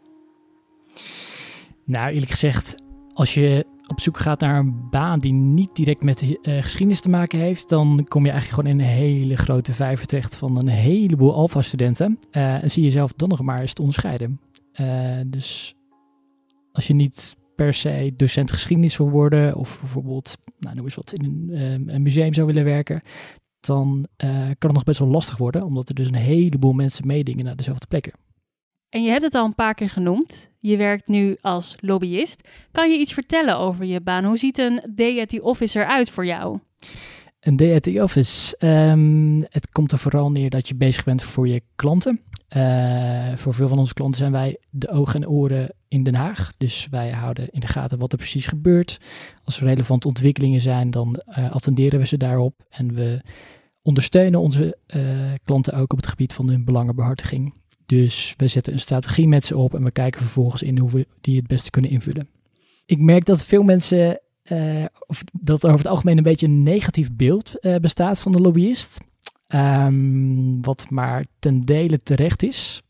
Nou, 1.84 2.12
eerlijk 2.12 2.32
gezegd, 2.32 2.76
als 3.14 3.34
je 3.34 3.66
op 3.88 4.00
zoek 4.00 4.18
gaat 4.18 4.40
naar 4.40 4.60
een 4.60 4.90
baan 4.90 5.20
die 5.20 5.34
niet 5.34 5.76
direct 5.76 6.04
met 6.04 6.22
uh, 6.22 6.62
geschiedenis 6.62 7.02
te 7.02 7.10
maken 7.10 7.40
heeft, 7.40 7.70
dan 7.70 8.06
kom 8.08 8.26
je 8.26 8.32
eigenlijk 8.32 8.62
gewoon 8.62 8.80
in 8.80 8.88
een 8.88 8.94
hele 8.96 9.36
grote 9.36 9.74
vijver 9.74 10.06
terecht 10.06 10.36
van 10.38 10.58
een 10.58 10.68
heleboel 10.68 11.34
alfa-studenten. 11.34 12.20
Uh, 12.32 12.64
en 12.64 12.72
zie 12.72 12.84
je 12.84 12.90
zelf 12.90 13.14
dan 13.14 13.30
nog 13.30 13.42
maar 13.42 13.62
eens 13.62 13.74
te 13.74 13.82
onderscheiden. 13.82 14.40
Uh, 14.82 15.20
dus 15.28 15.76
als 16.72 16.88
je 16.88 16.94
niet 16.94 17.36
per 17.56 17.74
se 17.74 18.14
docent 18.16 18.52
geschiedenis 18.52 18.98
wil 18.98 19.10
worden, 19.10 19.56
of 19.56 19.80
bijvoorbeeld, 19.80 20.38
nou, 20.60 20.76
noem 20.76 20.86
eens 20.86 20.96
wat, 20.96 21.14
in 21.14 21.50
een, 21.50 21.94
een 21.94 22.02
museum 22.02 22.34
zou 22.34 22.48
willen 22.48 22.64
werken, 22.64 23.02
dan 23.60 24.08
kan 24.58 24.70
het 24.70 24.74
nog 24.74 24.84
best 24.84 25.00
wel 25.00 25.08
lastig 25.08 25.38
worden, 25.38 25.64
omdat 25.64 25.90
er 25.90 25.96
dus 25.96 26.08
een 26.08 26.16
heleboel 26.16 26.74
mensen 26.74 27.08
meedingen 27.08 27.46
naar 27.46 27.56
dezelfde 27.56 27.88
plekken. 27.88 28.14
En 28.90 29.04
je 29.04 29.10
hebt 29.10 29.24
het 29.24 29.36
al 29.36 29.46
een 29.46 29.56
paar 29.56 29.74
keer 29.74 29.90
genoemd. 29.90 30.50
Je 30.60 30.78
werkt 30.78 31.08
nu 31.08 31.38
als 31.42 31.76
lobbyist. 31.80 32.48
Kan 32.72 32.92
je 32.92 32.98
iets 32.98 33.14
vertellen 33.14 33.58
over 33.58 33.86
je 33.86 34.02
baan? 34.02 34.26
Hoe 34.26 34.38
ziet 34.38 34.58
een 34.58 34.82
the 35.28 35.40
office 35.42 35.80
eruit 35.80 36.10
voor 36.10 36.26
jou? 36.26 36.60
Een 37.40 37.56
day 37.56 37.76
at 37.76 37.84
the 37.84 38.04
office. 38.04 38.56
Um, 38.60 39.42
het 39.42 39.70
komt 39.72 39.92
er 39.92 39.98
vooral 39.98 40.32
neer 40.32 40.50
dat 40.50 40.68
je 40.68 40.76
bezig 40.76 41.04
bent 41.04 41.24
voor 41.24 41.48
je 41.48 41.62
klanten. 41.76 42.22
Uh, 42.56 43.36
voor 43.36 43.54
veel 43.54 43.68
van 43.68 43.78
onze 43.78 43.94
klanten 43.94 44.20
zijn 44.20 44.32
wij 44.32 44.58
de 44.70 44.90
ogen 44.90 45.16
en 45.16 45.30
oren 45.30 45.74
in 45.88 46.04
Den 46.04 46.16
Haag. 46.16 46.52
Dus 46.58 46.88
wij 46.92 47.12
houden 47.12 47.50
in 47.50 47.60
de 47.60 47.68
gaten 47.68 48.00
wat 48.00 48.12
er 48.12 48.18
precies 48.18 48.46
gebeurt. 48.46 49.00
Als 49.44 49.62
er 49.62 49.68
relevante 49.68 50.08
ontwikkelingen 50.08 50.62
zijn, 50.62 50.90
dan 50.90 51.22
uh, 51.30 51.52
attenderen 51.52 52.00
we 52.00 52.06
ze 52.06 52.18
daarop. 52.18 52.66
En 52.70 52.94
we 52.94 53.22
ondersteunen 53.82 54.40
onze 54.40 54.78
uh, 54.88 55.04
klanten 55.44 55.74
ook 55.74 55.92
op 55.92 55.98
het 55.98 56.08
gebied 56.08 56.34
van 56.34 56.50
hun 56.50 56.66
belangenbehartiging. 56.66 57.54
Dus 57.88 58.34
we 58.38 58.48
zetten 58.48 58.74
een 58.74 58.80
strategie 58.80 59.28
met 59.28 59.46
ze 59.46 59.58
op 59.58 59.76
en 59.76 59.84
we 59.84 59.92
kijken 59.92 60.22
vervolgens 60.22 60.62
in 60.62 60.80
hoe 60.80 60.90
we 60.90 61.08
die 61.22 61.38
het 61.38 61.48
beste 61.48 61.70
kunnen 61.70 61.92
invullen. 61.92 62.30
Ik 62.86 63.00
merk 63.00 63.26
dat 63.26 63.44
veel 63.44 63.64
mensen, 63.64 64.20
uh, 64.44 64.86
of 65.08 65.24
dat 65.32 65.64
er 65.64 65.70
over 65.70 65.82
het 65.82 65.92
algemeen 65.92 66.18
een 66.18 66.24
beetje 66.24 66.46
een 66.46 66.64
negatief 66.64 67.12
beeld 67.12 67.56
uh, 67.62 67.76
bestaat 67.76 68.20
van 68.20 68.32
de 68.32 68.42
lobbyist. 68.42 68.98
Um, 69.56 70.62
wat 70.62 70.90
maar 70.90 71.26
ten 71.40 71.62
dele 71.62 71.98
terecht 71.98 72.44
is. 72.44 72.82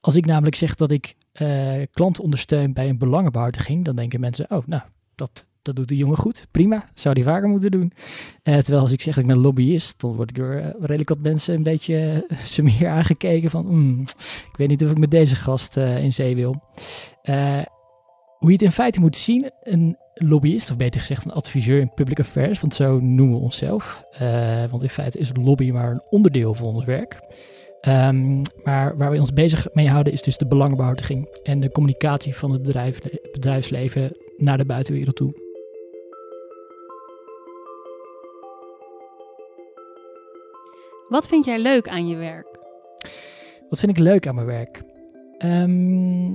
Als 0.00 0.16
ik 0.16 0.26
namelijk 0.26 0.56
zeg 0.56 0.74
dat 0.74 0.90
ik 0.90 1.14
uh, 1.40 1.82
klanten 1.90 2.22
ondersteun 2.22 2.72
bij 2.72 2.88
een 2.88 2.98
belangenbehartiging, 2.98 3.84
dan 3.84 3.96
denken 3.96 4.20
mensen, 4.20 4.50
oh 4.50 4.66
nou, 4.66 4.82
dat, 5.14 5.46
dat 5.66 5.76
doet 5.76 5.88
de 5.88 5.96
jongen 5.96 6.16
goed, 6.16 6.46
prima, 6.50 6.88
zou 6.94 7.14
die 7.14 7.24
vaker 7.24 7.48
moeten 7.48 7.70
doen. 7.70 7.92
Uh, 8.44 8.56
terwijl 8.56 8.80
als 8.80 8.92
ik 8.92 9.00
zeg 9.00 9.14
dat 9.14 9.24
ik 9.24 9.30
ben 9.30 9.38
lobbyist, 9.38 10.00
dan 10.00 10.14
word 10.14 10.30
ik 10.30 10.36
door 10.36 10.54
uh, 10.54 10.66
redelijk 10.80 11.08
wat 11.08 11.18
mensen 11.18 11.54
een 11.54 11.62
beetje 11.62 11.96
uh, 12.28 12.38
sumier 12.38 12.88
aangekeken 12.88 13.50
van, 13.50 13.66
mm, 13.70 14.00
ik 14.50 14.56
weet 14.56 14.68
niet 14.68 14.84
of 14.84 14.90
ik 14.90 14.98
met 14.98 15.10
deze 15.10 15.36
gast 15.36 15.76
in 15.76 16.12
zee 16.12 16.34
wil. 16.34 16.62
hoe 18.38 18.48
je 18.48 18.52
het 18.52 18.62
in 18.62 18.72
feite 18.72 19.00
moet 19.00 19.16
zien, 19.16 19.50
een 19.62 19.96
lobbyist, 20.14 20.70
of 20.70 20.76
beter 20.76 21.00
gezegd 21.00 21.24
een 21.24 21.32
adviseur 21.32 21.80
in 21.80 21.94
public 21.94 22.20
affairs, 22.20 22.60
want 22.60 22.74
zo 22.74 23.00
noemen 23.00 23.36
we 23.36 23.42
onszelf. 23.42 24.02
want 24.70 24.82
in 24.82 24.88
feite 24.88 25.18
is 25.18 25.30
lobby 25.34 25.70
maar 25.70 25.90
een 25.90 26.02
onderdeel 26.10 26.54
van 26.54 26.66
ons 26.66 26.84
werk. 26.84 27.20
Um, 27.88 28.42
maar 28.64 28.96
waar 28.96 29.10
we 29.10 29.20
ons 29.20 29.32
bezig 29.32 29.68
mee 29.72 29.88
houden 29.88 30.12
is 30.12 30.22
dus 30.22 30.36
de 30.36 30.46
belangenbehartiging 30.46 31.28
en 31.42 31.60
de 31.60 31.70
communicatie 31.70 32.36
van 32.36 32.50
het 32.50 32.62
bedrijf, 32.62 33.00
bedrijfsleven 33.32 34.16
naar 34.36 34.58
de 34.58 34.66
buitenwereld 34.66 35.16
toe. 35.16 35.45
Wat 41.08 41.28
vind 41.28 41.44
jij 41.44 41.58
leuk 41.58 41.88
aan 41.88 42.08
je 42.08 42.16
werk? 42.16 42.58
Wat 43.68 43.78
vind 43.78 43.92
ik 43.92 43.98
leuk 43.98 44.26
aan 44.26 44.34
mijn 44.34 44.46
werk? 44.46 44.82
Um, 45.38 46.30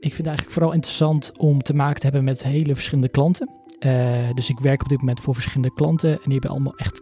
ik 0.00 0.14
vind 0.14 0.16
het 0.16 0.26
eigenlijk 0.26 0.56
vooral 0.56 0.72
interessant 0.72 1.38
om 1.38 1.62
te 1.62 1.74
maken 1.74 2.00
te 2.00 2.06
hebben 2.06 2.24
met 2.24 2.42
hele 2.42 2.74
verschillende 2.74 3.10
klanten. 3.10 3.50
Uh, 3.80 4.32
dus 4.34 4.50
ik 4.50 4.58
werk 4.58 4.82
op 4.82 4.88
dit 4.88 4.98
moment 4.98 5.20
voor 5.20 5.34
verschillende 5.34 5.74
klanten 5.74 6.10
en 6.10 6.20
die 6.22 6.32
hebben 6.32 6.50
allemaal 6.50 6.76
echt 6.76 7.00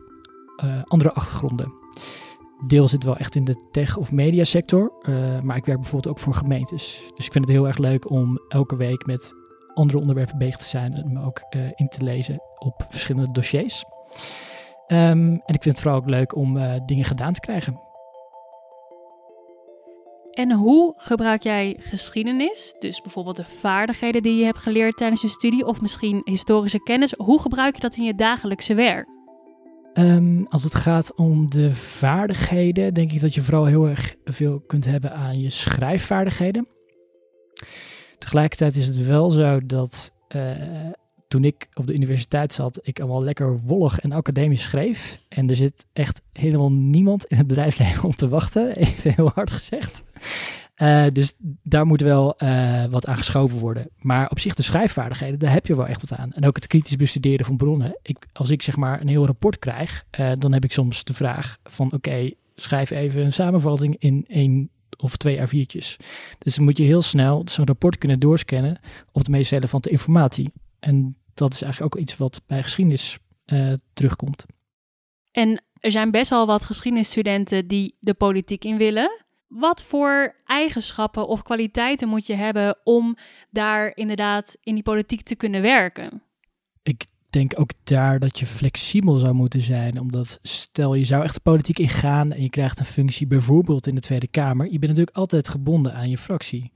uh, 0.64 0.82
andere 0.84 1.12
achtergronden. 1.12 1.72
Deel 2.66 2.88
zit 2.88 3.04
wel 3.04 3.16
echt 3.16 3.34
in 3.34 3.44
de 3.44 3.68
tech- 3.70 3.96
of 3.96 4.12
mediasector, 4.12 4.92
uh, 5.02 5.40
maar 5.40 5.56
ik 5.56 5.64
werk 5.64 5.80
bijvoorbeeld 5.80 6.14
ook 6.14 6.18
voor 6.18 6.34
gemeentes. 6.34 7.02
Dus 7.14 7.26
ik 7.26 7.32
vind 7.32 7.44
het 7.44 7.54
heel 7.54 7.66
erg 7.66 7.78
leuk 7.78 8.10
om 8.10 8.38
elke 8.49 8.76
week 8.76 9.06
met 9.06 9.34
andere 9.75 9.99
onderwerpen 9.99 10.38
bezig 10.38 10.56
te 10.56 10.68
zijn 10.68 10.92
en 10.92 11.12
me 11.12 11.25
ook 11.25 11.40
in 11.75 11.88
te 11.88 12.04
lezen 12.04 12.38
op 12.58 12.87
verschillende 12.88 13.32
dossiers. 13.32 13.84
Um, 14.92 15.40
en 15.44 15.54
ik 15.54 15.62
vind 15.62 15.64
het 15.64 15.80
vooral 15.80 16.00
ook 16.00 16.09
leuk 16.09 16.37
om 16.37 16.56
uh, 16.56 16.75
dingen 16.87 17.04
gedaan 17.04 17.32
te 17.32 17.40
krijgen. 17.40 17.80
En 20.30 20.52
hoe 20.52 20.94
gebruik 20.97 21.42
jij 21.42 21.76
geschiedenis, 21.78 22.75
dus 22.78 23.00
bijvoorbeeld 23.00 23.37
de 23.37 23.44
vaardigheden 23.44 24.23
die 24.23 24.38
je 24.38 24.44
hebt 24.44 24.59
geleerd 24.59 24.97
tijdens 24.97 25.23
je 25.23 25.28
studie, 25.28 25.66
of 25.66 25.80
misschien 25.80 26.20
historische 26.25 26.82
kennis, 26.82 27.12
hoe 27.16 27.40
gebruik 27.40 27.75
je 27.75 27.80
dat 27.80 27.97
in 27.97 28.04
je 28.04 28.14
dagelijkse 28.14 28.75
werk? 28.75 29.09
Um, 29.94 30.47
als 30.49 30.64
het 30.64 30.75
gaat 30.75 31.14
om 31.14 31.50
de 31.50 31.75
vaardigheden, 31.75 32.94
denk 32.94 33.12
ik 33.12 33.20
dat 33.20 33.35
je 33.35 33.42
vooral 33.42 33.64
heel 33.64 33.88
erg 33.88 34.14
veel 34.25 34.61
kunt 34.61 34.85
hebben 34.85 35.12
aan 35.12 35.40
je 35.40 35.50
schrijfvaardigheden. 35.50 36.68
Tegelijkertijd 38.18 38.76
is 38.76 38.87
het 38.87 39.06
wel 39.06 39.30
zo 39.30 39.66
dat 39.66 40.14
uh, 40.37 40.50
toen 41.30 41.44
ik 41.44 41.68
op 41.75 41.87
de 41.87 41.94
universiteit 41.94 42.52
zat, 42.52 42.78
ik 42.82 43.00
allemaal 43.00 43.22
lekker 43.22 43.60
wollig 43.60 44.00
en 44.00 44.12
academisch 44.12 44.62
schreef. 44.62 45.25
En 45.28 45.50
er 45.50 45.56
zit 45.56 45.87
echt 45.92 46.22
helemaal 46.32 46.72
niemand 46.72 47.25
in 47.25 47.37
het 47.37 47.46
bedrijfsleven 47.46 48.04
om 48.04 48.14
te 48.14 48.28
wachten, 48.28 48.76
even 48.76 49.14
heel 49.14 49.30
hard 49.34 49.50
gezegd. 49.50 50.02
Uh, 50.76 51.04
dus 51.12 51.32
daar 51.62 51.87
moet 51.87 52.00
wel 52.00 52.34
uh, 52.38 52.84
wat 52.84 53.06
aan 53.06 53.16
geschoven 53.16 53.58
worden. 53.58 53.88
Maar 53.99 54.30
op 54.30 54.38
zich 54.38 54.54
de 54.54 54.62
schrijfvaardigheden, 54.62 55.38
daar 55.38 55.52
heb 55.52 55.66
je 55.66 55.76
wel 55.76 55.87
echt 55.87 56.08
wat 56.08 56.18
aan. 56.18 56.32
En 56.32 56.46
ook 56.46 56.56
het 56.56 56.66
kritisch 56.66 56.96
bestuderen 56.96 57.46
van 57.46 57.56
bronnen. 57.56 57.99
Ik, 58.02 58.26
als 58.32 58.50
ik 58.50 58.62
zeg 58.62 58.76
maar 58.76 59.00
een 59.00 59.08
heel 59.08 59.26
rapport 59.26 59.58
krijg, 59.58 60.04
uh, 60.20 60.32
dan 60.38 60.52
heb 60.52 60.64
ik 60.64 60.72
soms 60.72 61.04
de 61.04 61.14
vraag 61.14 61.58
van 61.64 61.92
oké, 61.92 62.30
schrijf 62.54 62.90
even 62.90 63.25
een 63.25 63.32
samenvatting 63.32 63.96
in 63.99 64.25
één 64.28 64.70
of 64.96 65.16
twee 65.16 65.38
A4'tjes. 65.38 65.96
Dus 66.38 66.54
dan 66.54 66.64
moet 66.64 66.78
je 66.78 66.84
heel 66.84 67.02
snel 67.02 67.42
zo'n 67.44 67.66
rapport 67.66 67.99
kunnen 67.99 68.20
doorscannen 68.20 68.78
op 69.12 69.25
de 69.25 69.30
meest 69.30 69.50
relevante 69.50 69.90
informatie. 69.90 70.50
En 70.80 71.16
dat 71.34 71.54
is 71.54 71.62
eigenlijk 71.62 71.94
ook 71.94 72.02
iets 72.02 72.16
wat 72.16 72.42
bij 72.46 72.62
geschiedenis 72.62 73.18
uh, 73.46 73.72
terugkomt. 73.92 74.46
En 75.30 75.64
er 75.80 75.90
zijn 75.90 76.10
best 76.10 76.30
wel 76.30 76.46
wat 76.46 76.64
geschiedenisstudenten 76.64 77.66
die 77.66 77.96
de 78.00 78.14
politiek 78.14 78.64
in 78.64 78.76
willen. 78.76 79.25
Wat 79.49 79.82
voor 79.82 80.34
eigenschappen 80.44 81.28
of 81.28 81.42
kwaliteiten 81.42 82.08
moet 82.08 82.26
je 82.26 82.34
hebben 82.34 82.78
om 82.84 83.16
daar 83.50 83.92
inderdaad 83.94 84.56
in 84.62 84.75
die 84.75 84.82
politiek 84.82 85.22
te 85.22 85.34
kunnen 85.34 85.62
werken? 85.62 86.22
Ik 86.82 87.04
denk 87.30 87.60
ook 87.60 87.70
daar 87.84 88.18
dat 88.18 88.38
je 88.38 88.46
flexibel 88.46 89.16
zou 89.16 89.34
moeten 89.34 89.60
zijn. 89.60 90.00
Omdat 90.00 90.38
stel 90.42 90.94
je 90.94 91.04
zou 91.04 91.22
echt 91.25 91.34
de 91.34 91.40
politiek 91.40 91.78
ingaan 91.78 92.32
en 92.32 92.42
je 92.42 92.50
krijgt 92.50 92.78
een 92.78 92.84
functie 92.84 93.26
bijvoorbeeld 93.26 93.87
in 93.87 93.94
de 93.94 94.00
Tweede 94.00 94.28
Kamer. 94.28 94.64
Je 94.66 94.78
bent 94.78 94.90
natuurlijk 94.90 95.16
altijd 95.16 95.49
gebonden 95.49 95.94
aan 95.94 96.10
je 96.10 96.18
fractie. 96.18 96.72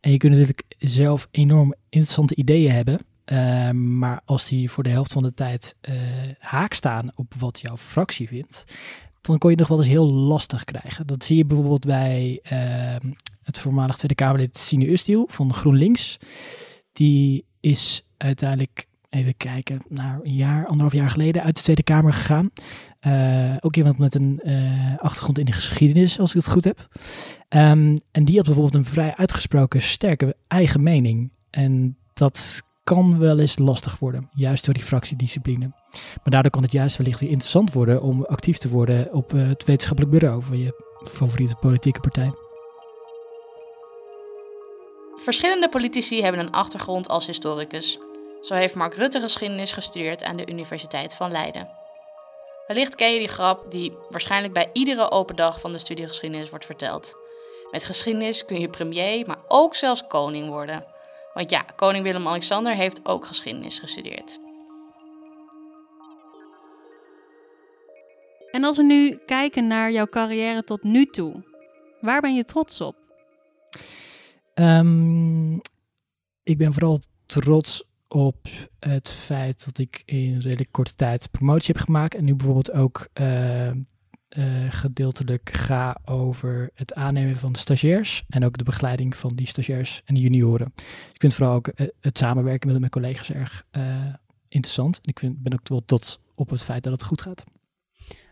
En 0.00 0.10
je 0.10 0.16
kunt 0.16 0.32
natuurlijk 0.32 0.62
zelf 0.78 1.28
enorm 1.30 1.74
interessante 1.88 2.34
ideeën 2.34 2.72
hebben. 2.72 2.98
Uh, 3.32 3.70
maar 3.70 4.20
als 4.24 4.48
die 4.48 4.70
voor 4.70 4.82
de 4.82 4.90
helft 4.90 5.12
van 5.12 5.22
de 5.22 5.34
tijd 5.34 5.76
uh, 5.88 5.94
haak 6.38 6.72
staan 6.72 7.10
op 7.14 7.34
wat 7.38 7.60
jouw 7.60 7.76
fractie 7.76 8.28
vindt, 8.28 8.64
dan 9.20 9.38
kon 9.38 9.50
je 9.50 9.56
het 9.56 9.68
nog 9.68 9.76
wel 9.76 9.78
eens 9.78 9.94
heel 9.94 10.12
lastig 10.12 10.64
krijgen. 10.64 11.06
Dat 11.06 11.24
zie 11.24 11.36
je 11.36 11.44
bijvoorbeeld 11.44 11.84
bij 11.84 12.40
uh, 12.52 13.10
het 13.42 13.58
voormalig 13.58 13.96
Tweede 13.96 14.14
Kamerlid 14.14 14.56
Sine 14.56 14.86
Ustiel 14.86 15.28
van 15.30 15.54
GroenLinks. 15.54 16.18
Die 16.92 17.44
is 17.60 18.06
uiteindelijk, 18.16 18.86
even 19.08 19.36
kijken, 19.36 19.82
naar 19.88 20.20
een 20.22 20.34
jaar, 20.34 20.66
anderhalf 20.66 20.92
jaar 20.92 21.10
geleden 21.10 21.42
uit 21.42 21.56
de 21.56 21.62
Tweede 21.62 21.82
Kamer 21.82 22.12
gegaan. 22.12 22.50
Uh, 23.06 23.56
ook 23.60 23.76
iemand 23.76 23.98
met 23.98 24.14
een 24.14 24.40
achtergrond 24.98 25.38
in 25.38 25.44
de 25.44 25.52
geschiedenis, 25.52 26.18
als 26.18 26.30
ik 26.30 26.36
het 26.36 26.52
goed 26.52 26.64
heb. 26.64 26.88
Um, 27.48 27.96
en 28.10 28.24
die 28.24 28.36
had 28.36 28.44
bijvoorbeeld 28.44 28.74
een 28.74 28.84
vrij 28.84 29.14
uitgesproken 29.16 29.82
sterke 29.82 30.36
eigen 30.48 30.82
mening. 30.82 31.30
En 31.50 31.96
dat 32.14 32.62
kan 32.86 33.18
wel 33.18 33.38
eens 33.38 33.58
lastig 33.58 33.98
worden, 33.98 34.28
juist 34.34 34.64
door 34.64 34.74
die 34.74 34.82
fractiediscipline. 34.82 35.70
Maar 35.90 36.30
daardoor 36.30 36.50
kan 36.50 36.62
het 36.62 36.72
juist 36.72 36.96
wellicht 36.96 37.20
weer 37.20 37.30
interessant 37.30 37.72
worden 37.72 38.02
om 38.02 38.24
actief 38.24 38.58
te 38.58 38.68
worden 38.68 39.12
op 39.12 39.32
uh, 39.32 39.48
het 39.48 39.64
wetenschappelijk 39.64 40.12
bureau 40.12 40.42
van 40.42 40.58
je 40.58 40.82
favoriete 41.10 41.54
politieke 41.54 42.00
partij. 42.00 42.30
Verschillende 45.16 45.68
politici 45.68 46.22
hebben 46.22 46.40
een 46.40 46.52
achtergrond 46.52 47.08
als 47.08 47.26
historicus. 47.26 47.98
Zo 48.42 48.54
heeft 48.54 48.74
Mark 48.74 48.94
Rutte 48.94 49.20
geschiedenis 49.20 49.72
gestudeerd 49.72 50.24
aan 50.24 50.36
de 50.36 50.50
Universiteit 50.50 51.14
van 51.14 51.30
Leiden. 51.30 51.68
Wellicht 52.66 52.94
ken 52.94 53.12
je 53.12 53.18
die 53.18 53.28
grap 53.28 53.70
die 53.70 53.92
waarschijnlijk 54.10 54.52
bij 54.52 54.70
iedere 54.72 55.10
open 55.10 55.36
dag 55.36 55.60
van 55.60 55.72
de 55.72 55.78
studiegeschiedenis 55.78 56.50
wordt 56.50 56.66
verteld. 56.66 57.14
Met 57.70 57.84
geschiedenis 57.84 58.44
kun 58.44 58.60
je 58.60 58.68
premier, 58.68 59.26
maar 59.26 59.38
ook 59.48 59.74
zelfs 59.74 60.06
koning 60.06 60.48
worden. 60.48 60.94
Want 61.36 61.50
ja, 61.50 61.62
koning 61.62 62.04
Willem-Alexander 62.04 62.74
heeft 62.74 63.06
ook 63.06 63.26
geschiedenis 63.26 63.78
gestudeerd. 63.78 64.40
En 68.50 68.64
als 68.64 68.76
we 68.76 68.82
nu 68.82 69.18
kijken 69.26 69.66
naar 69.66 69.92
jouw 69.92 70.06
carrière 70.06 70.64
tot 70.64 70.82
nu 70.82 71.04
toe, 71.04 71.44
waar 72.00 72.20
ben 72.20 72.34
je 72.34 72.44
trots 72.44 72.80
op? 72.80 72.96
Um, 74.54 75.60
ik 76.42 76.58
ben 76.58 76.72
vooral 76.72 77.00
trots 77.26 77.84
op 78.08 78.36
het 78.78 79.10
feit 79.10 79.64
dat 79.64 79.78
ik 79.78 80.02
in 80.04 80.38
redelijk 80.38 80.72
korte 80.72 80.94
tijd 80.94 81.30
promotie 81.30 81.74
heb 81.74 81.84
gemaakt. 81.84 82.14
En 82.14 82.24
nu 82.24 82.34
bijvoorbeeld 82.34 82.72
ook 82.72 83.08
uh, 83.20 83.70
uh, 84.36 84.44
gedeeltelijk 84.68 85.50
ga 85.52 85.98
over 86.04 86.70
het 86.74 86.94
aannemen 86.94 87.36
van 87.36 87.54
stagiairs. 87.54 88.24
En 88.28 88.44
ook 88.44 88.58
de 88.58 88.64
begeleiding 88.64 89.16
van 89.16 89.34
die 89.34 89.46
stagiairs 89.46 90.02
en 90.04 90.14
junioren. 90.14 90.72
Ik 91.12 91.20
vind 91.20 91.34
vooral 91.34 91.54
ook 91.54 91.68
uh, 91.76 91.86
het 92.00 92.18
samenwerken 92.18 92.68
met 92.68 92.78
mijn 92.78 92.90
collega's 92.90 93.30
erg 93.30 93.64
interessant. 94.48 94.96
En 94.96 95.10
ik 95.10 95.18
vind, 95.18 95.42
ben 95.42 95.52
ook 95.52 95.68
wel 95.68 95.84
trots 95.84 96.18
op 96.34 96.50
het 96.50 96.62
feit 96.62 96.82
dat 96.82 96.92
het 96.92 97.04
goed 97.04 97.22
gaat. 97.22 97.44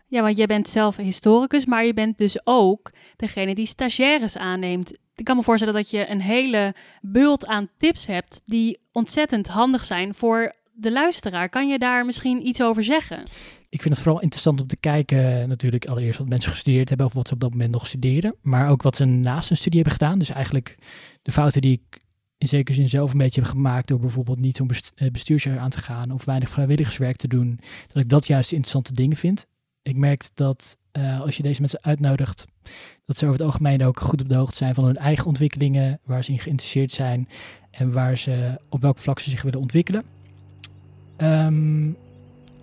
Ja, 0.07 0.21
want 0.21 0.37
jij 0.37 0.45
bent 0.45 0.67
zelf 0.67 0.95
historicus, 0.97 1.65
maar 1.65 1.85
je 1.85 1.93
bent 1.93 2.17
dus 2.17 2.39
ook 2.43 2.91
degene 3.15 3.55
die 3.55 3.65
stagiaires 3.65 4.37
aanneemt. 4.37 4.97
Ik 5.15 5.25
kan 5.25 5.35
me 5.35 5.43
voorstellen 5.43 5.73
dat 5.73 5.89
je 5.89 6.09
een 6.09 6.21
hele 6.21 6.75
bult 7.01 7.45
aan 7.45 7.69
tips 7.77 8.05
hebt 8.05 8.41
die 8.45 8.79
ontzettend 8.91 9.47
handig 9.47 9.83
zijn 9.83 10.13
voor 10.13 10.53
de 10.73 10.91
luisteraar. 10.91 11.49
Kan 11.49 11.67
je 11.67 11.79
daar 11.79 12.05
misschien 12.05 12.47
iets 12.47 12.61
over 12.61 12.83
zeggen? 12.83 13.23
Ik 13.75 13.81
vind 13.81 13.93
het 13.93 14.03
vooral 14.03 14.21
interessant 14.21 14.61
om 14.61 14.67
te 14.67 14.77
kijken, 14.77 15.49
natuurlijk 15.49 15.85
allereerst 15.85 16.19
wat 16.19 16.27
mensen 16.27 16.51
gestudeerd 16.51 16.89
hebben 16.89 17.07
of 17.07 17.13
wat 17.13 17.27
ze 17.27 17.33
op 17.33 17.39
dat 17.39 17.51
moment 17.51 17.71
nog 17.71 17.87
studeren, 17.87 18.35
maar 18.41 18.69
ook 18.69 18.81
wat 18.81 18.95
ze 18.95 19.05
naast 19.05 19.49
hun 19.49 19.57
studie 19.57 19.81
hebben 19.81 19.99
gedaan. 19.99 20.19
Dus 20.19 20.29
eigenlijk 20.29 20.77
de 21.21 21.31
fouten 21.31 21.61
die 21.61 21.71
ik 21.71 22.01
in 22.37 22.47
zekere 22.47 22.77
zin 22.77 22.89
zelf 22.89 23.11
een 23.11 23.17
beetje 23.17 23.41
heb 23.41 23.49
gemaakt 23.49 23.87
door 23.87 23.99
bijvoorbeeld 23.99 24.39
niet 24.39 24.57
zo'n 24.57 24.69
eh, 24.95 25.11
bestuursjaar 25.11 25.59
aan 25.59 25.69
te 25.69 25.79
gaan 25.79 26.11
of 26.11 26.25
weinig 26.25 26.49
vrijwilligerswerk 26.49 27.15
te 27.15 27.27
doen, 27.27 27.59
dat 27.87 28.03
ik 28.03 28.09
dat 28.09 28.27
juist 28.27 28.51
interessante 28.51 28.93
dingen 28.93 29.17
vind 29.17 29.47
ik 29.85 29.95
merk 29.95 30.29
dat 30.33 30.77
uh, 30.97 31.21
als 31.21 31.37
je 31.37 31.43
deze 31.43 31.59
mensen 31.59 31.83
uitnodigt, 31.83 32.45
dat 33.05 33.17
ze 33.17 33.25
over 33.25 33.37
het 33.37 33.45
algemeen 33.45 33.83
ook 33.83 33.99
goed 33.99 34.21
op 34.21 34.29
de 34.29 34.35
hoogte 34.35 34.55
zijn 34.55 34.75
van 34.75 34.85
hun 34.85 34.97
eigen 34.97 35.25
ontwikkelingen, 35.25 35.99
waar 36.03 36.23
ze 36.23 36.31
in 36.31 36.39
geïnteresseerd 36.39 36.91
zijn 36.91 37.29
en 37.71 37.91
waar 37.91 38.17
ze 38.17 38.59
op 38.69 38.81
welk 38.81 38.97
vlak 38.97 39.19
ze 39.19 39.29
zich 39.29 39.41
willen 39.41 39.59
ontwikkelen. 39.59 40.03
Um, 41.17 41.97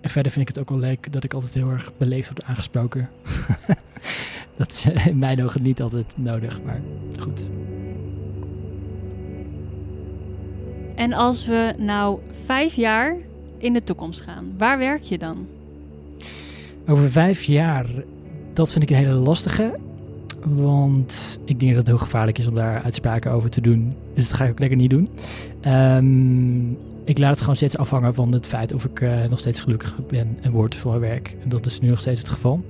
en 0.03 0.09
verder 0.09 0.31
vind 0.31 0.49
ik 0.49 0.55
het 0.55 0.63
ook 0.63 0.69
wel 0.69 0.79
leuk 0.79 1.11
dat 1.11 1.23
ik 1.23 1.33
altijd 1.33 1.53
heel 1.53 1.69
erg 1.69 1.91
beleefd 1.97 2.29
word 2.29 2.43
aangesproken. 2.43 3.09
dat 4.57 4.67
is 4.67 4.85
in 5.09 5.17
mijn 5.17 5.43
ogen 5.43 5.61
niet 5.61 5.81
altijd 5.81 6.13
nodig, 6.15 6.61
maar 6.61 6.81
goed. 7.19 7.47
En 10.95 11.13
als 11.13 11.45
we 11.45 11.73
nou 11.77 12.19
vijf 12.45 12.73
jaar 12.73 13.15
in 13.57 13.73
de 13.73 13.81
toekomst 13.81 14.21
gaan, 14.21 14.53
waar 14.57 14.77
werk 14.77 15.03
je 15.03 15.17
dan? 15.17 15.47
Over 16.87 17.11
vijf 17.11 17.43
jaar, 17.43 17.85
dat 18.53 18.71
vind 18.71 18.83
ik 18.83 18.89
een 18.89 18.95
hele 18.95 19.13
lastige. 19.13 19.77
Want 20.45 21.39
ik 21.45 21.59
denk 21.59 21.71
dat 21.71 21.79
het 21.79 21.87
heel 21.87 22.05
gevaarlijk 22.05 22.37
is 22.37 22.47
om 22.47 22.55
daar 22.55 22.81
uitspraken 22.81 23.31
over 23.31 23.49
te 23.49 23.61
doen. 23.61 23.95
Dus 24.13 24.29
dat 24.29 24.37
ga 24.37 24.43
ik 24.45 24.51
ook 24.51 24.59
lekker 24.59 24.77
niet 24.77 24.89
doen. 24.89 25.07
Um, 25.67 26.77
ik 27.03 27.17
laat 27.17 27.29
het 27.29 27.39
gewoon 27.39 27.55
steeds 27.55 27.77
afhangen 27.77 28.13
van 28.13 28.31
het 28.31 28.47
feit 28.47 28.73
of 28.73 28.85
ik 28.85 29.01
uh, 29.01 29.25
nog 29.29 29.39
steeds 29.39 29.59
gelukkig 29.59 29.95
ben 30.07 30.37
en 30.41 30.51
word 30.51 30.75
voor 30.75 30.89
mijn 30.89 31.11
werk. 31.11 31.35
En 31.43 31.49
dat 31.49 31.65
is 31.65 31.79
nu 31.79 31.89
nog 31.89 31.99
steeds 31.99 32.19
het 32.19 32.29
geval. 32.29 32.63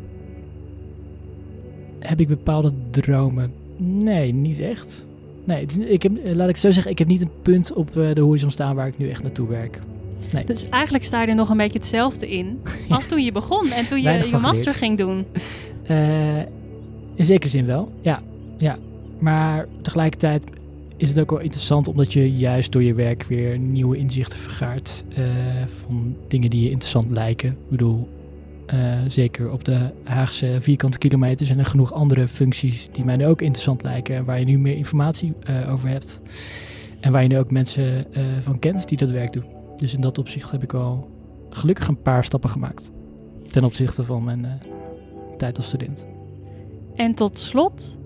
Heb 1.99 2.19
ik 2.19 2.27
bepaalde 2.27 2.73
dromen? 2.89 3.51
Nee, 3.77 4.33
niet 4.33 4.59
echt. 4.59 5.05
Nee, 5.43 5.65
ik 5.65 6.03
heb, 6.03 6.11
laat 6.23 6.49
ik 6.49 6.57
zo 6.57 6.71
zeggen, 6.71 6.91
ik 6.91 6.99
heb 6.99 7.07
niet 7.07 7.21
een 7.21 7.41
punt 7.41 7.73
op 7.73 7.95
uh, 7.95 8.13
de 8.13 8.21
horizon 8.21 8.51
staan 8.51 8.75
waar 8.75 8.87
ik 8.87 8.97
nu 8.97 9.09
echt 9.09 9.23
naartoe 9.23 9.47
werk. 9.47 9.81
Nee. 10.31 10.45
Dus 10.45 10.69
eigenlijk 10.69 11.03
sta 11.03 11.21
je 11.21 11.27
er 11.27 11.35
nog 11.35 11.49
een 11.49 11.57
beetje 11.57 11.79
hetzelfde 11.79 12.29
in 12.29 12.61
als 12.89 13.05
toen 13.05 13.23
je 13.23 13.31
begon 13.31 13.71
en 13.71 13.87
toen 13.87 14.01
je 14.01 14.27
je 14.31 14.37
master 14.37 14.73
ging 14.73 14.97
doen. 14.97 15.25
Uh, 15.91 16.39
in 17.15 17.25
zekere 17.25 17.49
zin 17.49 17.65
wel, 17.65 17.91
ja. 18.01 18.21
ja. 18.57 18.77
Maar 19.19 19.67
tegelijkertijd 19.81 20.45
is 20.97 21.09
het 21.09 21.19
ook 21.19 21.29
wel 21.29 21.39
interessant 21.39 21.87
omdat 21.87 22.13
je 22.13 22.31
juist 22.31 22.71
door 22.71 22.83
je 22.83 22.93
werk 22.93 23.23
weer 23.23 23.59
nieuwe 23.59 23.97
inzichten 23.97 24.39
vergaart 24.39 25.03
uh, 25.09 25.25
van 25.65 26.15
dingen 26.27 26.49
die 26.49 26.63
je 26.63 26.69
interessant 26.69 27.11
lijken. 27.11 27.49
Ik 27.49 27.69
bedoel, 27.69 28.09
uh, 28.73 28.99
zeker 29.07 29.51
op 29.51 29.63
de 29.63 29.91
Haagse 30.03 30.57
vierkante 30.59 30.97
kilometer 30.97 31.45
zijn 31.45 31.59
er 31.59 31.65
genoeg 31.65 31.93
andere 31.93 32.27
functies 32.27 32.89
die 32.91 33.05
mij 33.05 33.15
nu 33.15 33.25
ook 33.25 33.41
interessant 33.41 33.83
lijken 33.83 34.15
en 34.15 34.25
waar 34.25 34.39
je 34.39 34.45
nu 34.45 34.59
meer 34.59 34.75
informatie 34.75 35.33
over 35.69 35.89
hebt. 35.89 36.21
En 36.99 37.11
waar 37.11 37.21
je 37.21 37.27
nu 37.27 37.37
ook 37.37 37.51
mensen 37.51 38.05
van 38.41 38.59
kent 38.59 38.87
die 38.87 38.97
dat 38.97 39.09
werk 39.09 39.33
doen. 39.33 39.45
Dus 39.77 39.93
in 39.93 40.01
dat 40.01 40.17
opzicht 40.17 40.51
heb 40.51 40.63
ik 40.63 40.71
wel 40.71 41.09
gelukkig 41.49 41.87
een 41.87 42.01
paar 42.01 42.23
stappen 42.23 42.49
gemaakt. 42.49 42.91
Ten 43.51 43.63
opzichte 43.63 44.05
van 44.05 44.23
mijn 44.23 44.61
tijd 45.37 45.57
als 45.57 45.65
student. 45.65 46.07
En 46.95 47.13
tot 47.13 47.39
slot, 47.39 47.97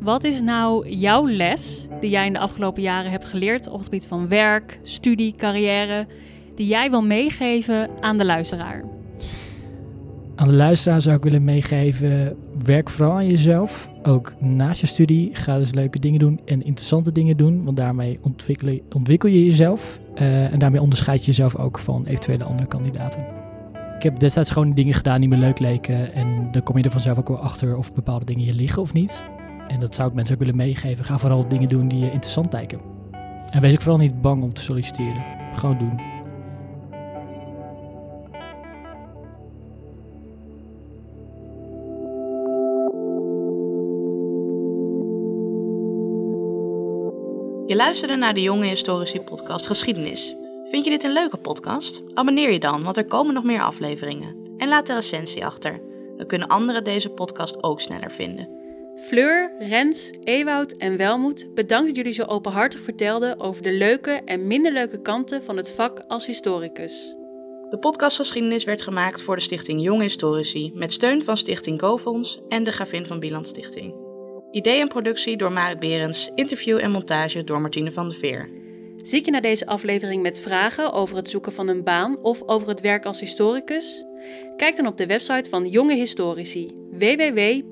wat 0.00 0.24
is 0.24 0.40
nou 0.40 0.88
jouw 0.88 1.26
les 1.26 1.86
die 2.00 2.10
jij 2.10 2.26
in 2.26 2.32
de 2.32 2.38
afgelopen 2.38 2.82
jaren 2.82 3.10
hebt 3.10 3.24
geleerd 3.24 3.66
op 3.66 3.74
het 3.74 3.84
gebied 3.84 4.06
van 4.06 4.28
werk, 4.28 4.78
studie, 4.82 5.34
carrière, 5.36 6.06
die 6.54 6.66
jij 6.66 6.90
wil 6.90 7.02
meegeven 7.02 7.90
aan 8.00 8.18
de 8.18 8.24
luisteraar? 8.24 8.84
Aan 10.34 10.48
de 10.48 10.56
luisteraar 10.56 11.02
zou 11.02 11.16
ik 11.16 11.22
willen 11.22 11.44
meegeven: 11.44 12.36
werk 12.64 12.90
vooral 12.90 13.14
aan 13.14 13.26
jezelf. 13.26 13.90
Ook 14.02 14.34
naast 14.40 14.80
je 14.80 14.86
studie 14.86 15.30
ga 15.32 15.58
dus 15.58 15.72
leuke 15.72 15.98
dingen 15.98 16.18
doen 16.18 16.40
en 16.44 16.64
interessante 16.64 17.12
dingen 17.12 17.36
doen, 17.36 17.64
want 17.64 17.76
daarmee 17.76 18.18
ontwikkel 18.92 19.30
je, 19.30 19.44
jezelf 19.44 19.98
uh, 20.14 20.52
en 20.52 20.58
daarmee 20.58 20.80
onderscheid 20.80 21.20
je 21.20 21.26
jezelf 21.26 21.56
ook 21.56 21.78
van 21.78 22.04
eventuele 22.06 22.44
andere 22.44 22.68
kandidaten. 22.68 23.37
Ik 23.98 24.04
heb 24.04 24.18
destijds 24.18 24.50
gewoon 24.50 24.74
dingen 24.74 24.94
gedaan 24.94 25.20
die 25.20 25.28
me 25.28 25.36
leuk 25.36 25.58
leken 25.58 26.12
en 26.12 26.48
dan 26.50 26.62
kom 26.62 26.76
je 26.76 26.82
er 26.82 26.90
vanzelf 26.90 27.18
ook 27.18 27.28
wel 27.28 27.38
achter 27.38 27.76
of 27.76 27.92
bepaalde 27.92 28.24
dingen 28.24 28.44
je 28.44 28.54
liggen 28.54 28.82
of 28.82 28.92
niet. 28.92 29.24
En 29.66 29.80
dat 29.80 29.94
zou 29.94 30.08
ik 30.08 30.14
mensen 30.14 30.34
ook 30.34 30.40
willen 30.40 30.56
meegeven. 30.56 31.04
Ga 31.04 31.18
vooral 31.18 31.48
dingen 31.48 31.68
doen 31.68 31.88
die 31.88 31.98
je 31.98 32.10
interessant 32.10 32.52
lijken. 32.52 32.80
En 33.50 33.60
wees 33.60 33.72
ook 33.72 33.80
vooral 33.80 34.00
niet 34.00 34.20
bang 34.20 34.42
om 34.42 34.52
te 34.52 34.62
solliciteren. 34.62 35.24
Gewoon 35.54 35.78
doen. 35.78 36.00
Je 47.66 47.76
luisterde 47.76 48.16
naar 48.16 48.34
de 48.34 48.42
Jonge 48.42 48.66
Historici 48.66 49.20
podcast 49.20 49.66
Geschiedenis. 49.66 50.36
Vind 50.68 50.84
je 50.84 50.90
dit 50.90 51.04
een 51.04 51.12
leuke 51.12 51.36
podcast? 51.36 52.02
Abonneer 52.14 52.50
je 52.50 52.58
dan, 52.58 52.82
want 52.82 52.96
er 52.96 53.06
komen 53.06 53.34
nog 53.34 53.44
meer 53.44 53.62
afleveringen. 53.62 54.36
En 54.56 54.68
laat 54.68 54.86
de 54.86 54.94
recensie 54.94 55.46
achter. 55.46 55.80
Dan 56.16 56.26
kunnen 56.26 56.48
anderen 56.48 56.84
deze 56.84 57.08
podcast 57.08 57.62
ook 57.62 57.80
sneller 57.80 58.10
vinden. 58.10 58.48
Fleur, 58.96 59.52
Rens, 59.58 60.10
Ewoud 60.22 60.72
en 60.72 60.96
Welmoed, 60.96 61.54
bedankt 61.54 61.86
dat 61.86 61.96
jullie 61.96 62.12
zo 62.12 62.24
openhartig 62.24 62.80
vertelden 62.80 63.40
over 63.40 63.62
de 63.62 63.72
leuke 63.72 64.10
en 64.10 64.46
minder 64.46 64.72
leuke 64.72 65.00
kanten 65.00 65.42
van 65.42 65.56
het 65.56 65.70
vak 65.70 66.04
als 66.08 66.26
historicus. 66.26 67.14
De 67.70 67.78
podcast 67.78 68.16
Geschiedenis 68.16 68.64
werd 68.64 68.82
gemaakt 68.82 69.22
voor 69.22 69.36
de 69.36 69.42
Stichting 69.42 69.82
Jonge 69.82 70.02
Historici 70.02 70.72
met 70.74 70.92
steun 70.92 71.24
van 71.24 71.36
Stichting 71.36 71.80
GoFonds 71.80 72.40
en 72.48 72.64
de 72.64 72.72
Gravin 72.72 73.06
van 73.06 73.20
Bieland 73.20 73.46
Stichting. 73.46 73.94
Idee 74.50 74.80
en 74.80 74.88
productie 74.88 75.36
door 75.36 75.52
Marit 75.52 75.78
Berends, 75.78 76.30
interview 76.34 76.78
en 76.78 76.90
montage 76.90 77.44
door 77.44 77.60
Martine 77.60 77.92
van 77.92 78.08
der 78.08 78.18
Veer. 78.18 78.66
Zie 79.02 79.24
je 79.24 79.30
naar 79.30 79.40
deze 79.40 79.66
aflevering 79.66 80.22
met 80.22 80.40
vragen 80.40 80.92
over 80.92 81.16
het 81.16 81.28
zoeken 81.28 81.52
van 81.52 81.68
een 81.68 81.84
baan 81.84 82.22
of 82.22 82.42
over 82.46 82.68
het 82.68 82.80
werk 82.80 83.04
als 83.06 83.20
historicus? 83.20 84.04
Kijk 84.56 84.76
dan 84.76 84.86
op 84.86 84.96
de 84.96 85.06
website 85.06 85.50
van 85.50 85.68
Jonge 85.68 85.94
Historici 85.94 86.74
www.jhsg.nl. 86.90 87.66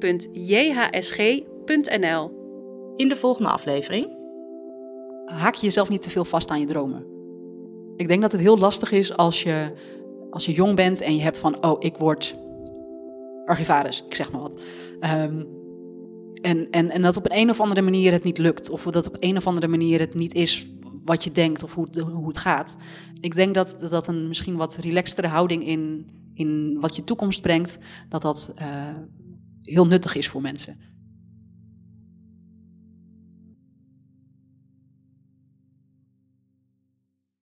In 2.96 3.08
de 3.08 3.16
volgende 3.16 3.50
aflevering. 3.50 4.16
Haak 5.24 5.54
je 5.54 5.66
jezelf 5.66 5.88
niet 5.88 6.02
te 6.02 6.10
veel 6.10 6.24
vast 6.24 6.50
aan 6.50 6.60
je 6.60 6.66
dromen. 6.66 7.06
Ik 7.96 8.08
denk 8.08 8.22
dat 8.22 8.32
het 8.32 8.40
heel 8.40 8.58
lastig 8.58 8.92
is 8.92 9.16
als 9.16 9.42
je, 9.42 9.72
als 10.30 10.46
je 10.46 10.52
jong 10.52 10.74
bent 10.76 11.00
en 11.00 11.16
je 11.16 11.22
hebt 11.22 11.38
van, 11.38 11.64
oh, 11.64 11.76
ik 11.78 11.96
word 11.96 12.34
archivaris, 13.44 14.04
ik 14.06 14.14
zeg 14.14 14.32
maar 14.32 14.40
wat. 14.40 14.62
Um, 15.00 15.54
en, 16.42 16.70
en, 16.70 16.90
en 16.90 17.02
dat 17.02 17.16
op 17.16 17.24
een, 17.24 17.38
een 17.38 17.50
of 17.50 17.60
andere 17.60 17.82
manier 17.82 18.12
het 18.12 18.24
niet 18.24 18.38
lukt. 18.38 18.70
Of 18.70 18.82
dat 18.82 19.06
op 19.06 19.16
een 19.20 19.36
of 19.36 19.46
andere 19.46 19.68
manier 19.68 20.00
het 20.00 20.14
niet 20.14 20.34
is 20.34 20.66
wat 21.06 21.24
je 21.24 21.32
denkt 21.32 21.62
of 21.62 21.74
hoe, 21.74 22.00
hoe 22.00 22.28
het 22.28 22.38
gaat. 22.38 22.76
Ik 23.20 23.34
denk 23.34 23.54
dat 23.54 23.76
dat 23.80 24.08
een 24.08 24.28
misschien 24.28 24.56
wat 24.56 24.76
relaxtere 24.76 25.26
houding 25.26 25.66
in, 25.66 26.08
in 26.34 26.76
wat 26.80 26.96
je 26.96 27.04
toekomst 27.04 27.42
brengt, 27.42 27.78
dat 28.08 28.22
dat 28.22 28.54
uh, 28.58 28.66
heel 29.62 29.86
nuttig 29.86 30.14
is 30.14 30.28
voor 30.28 30.40
mensen. 30.40 30.78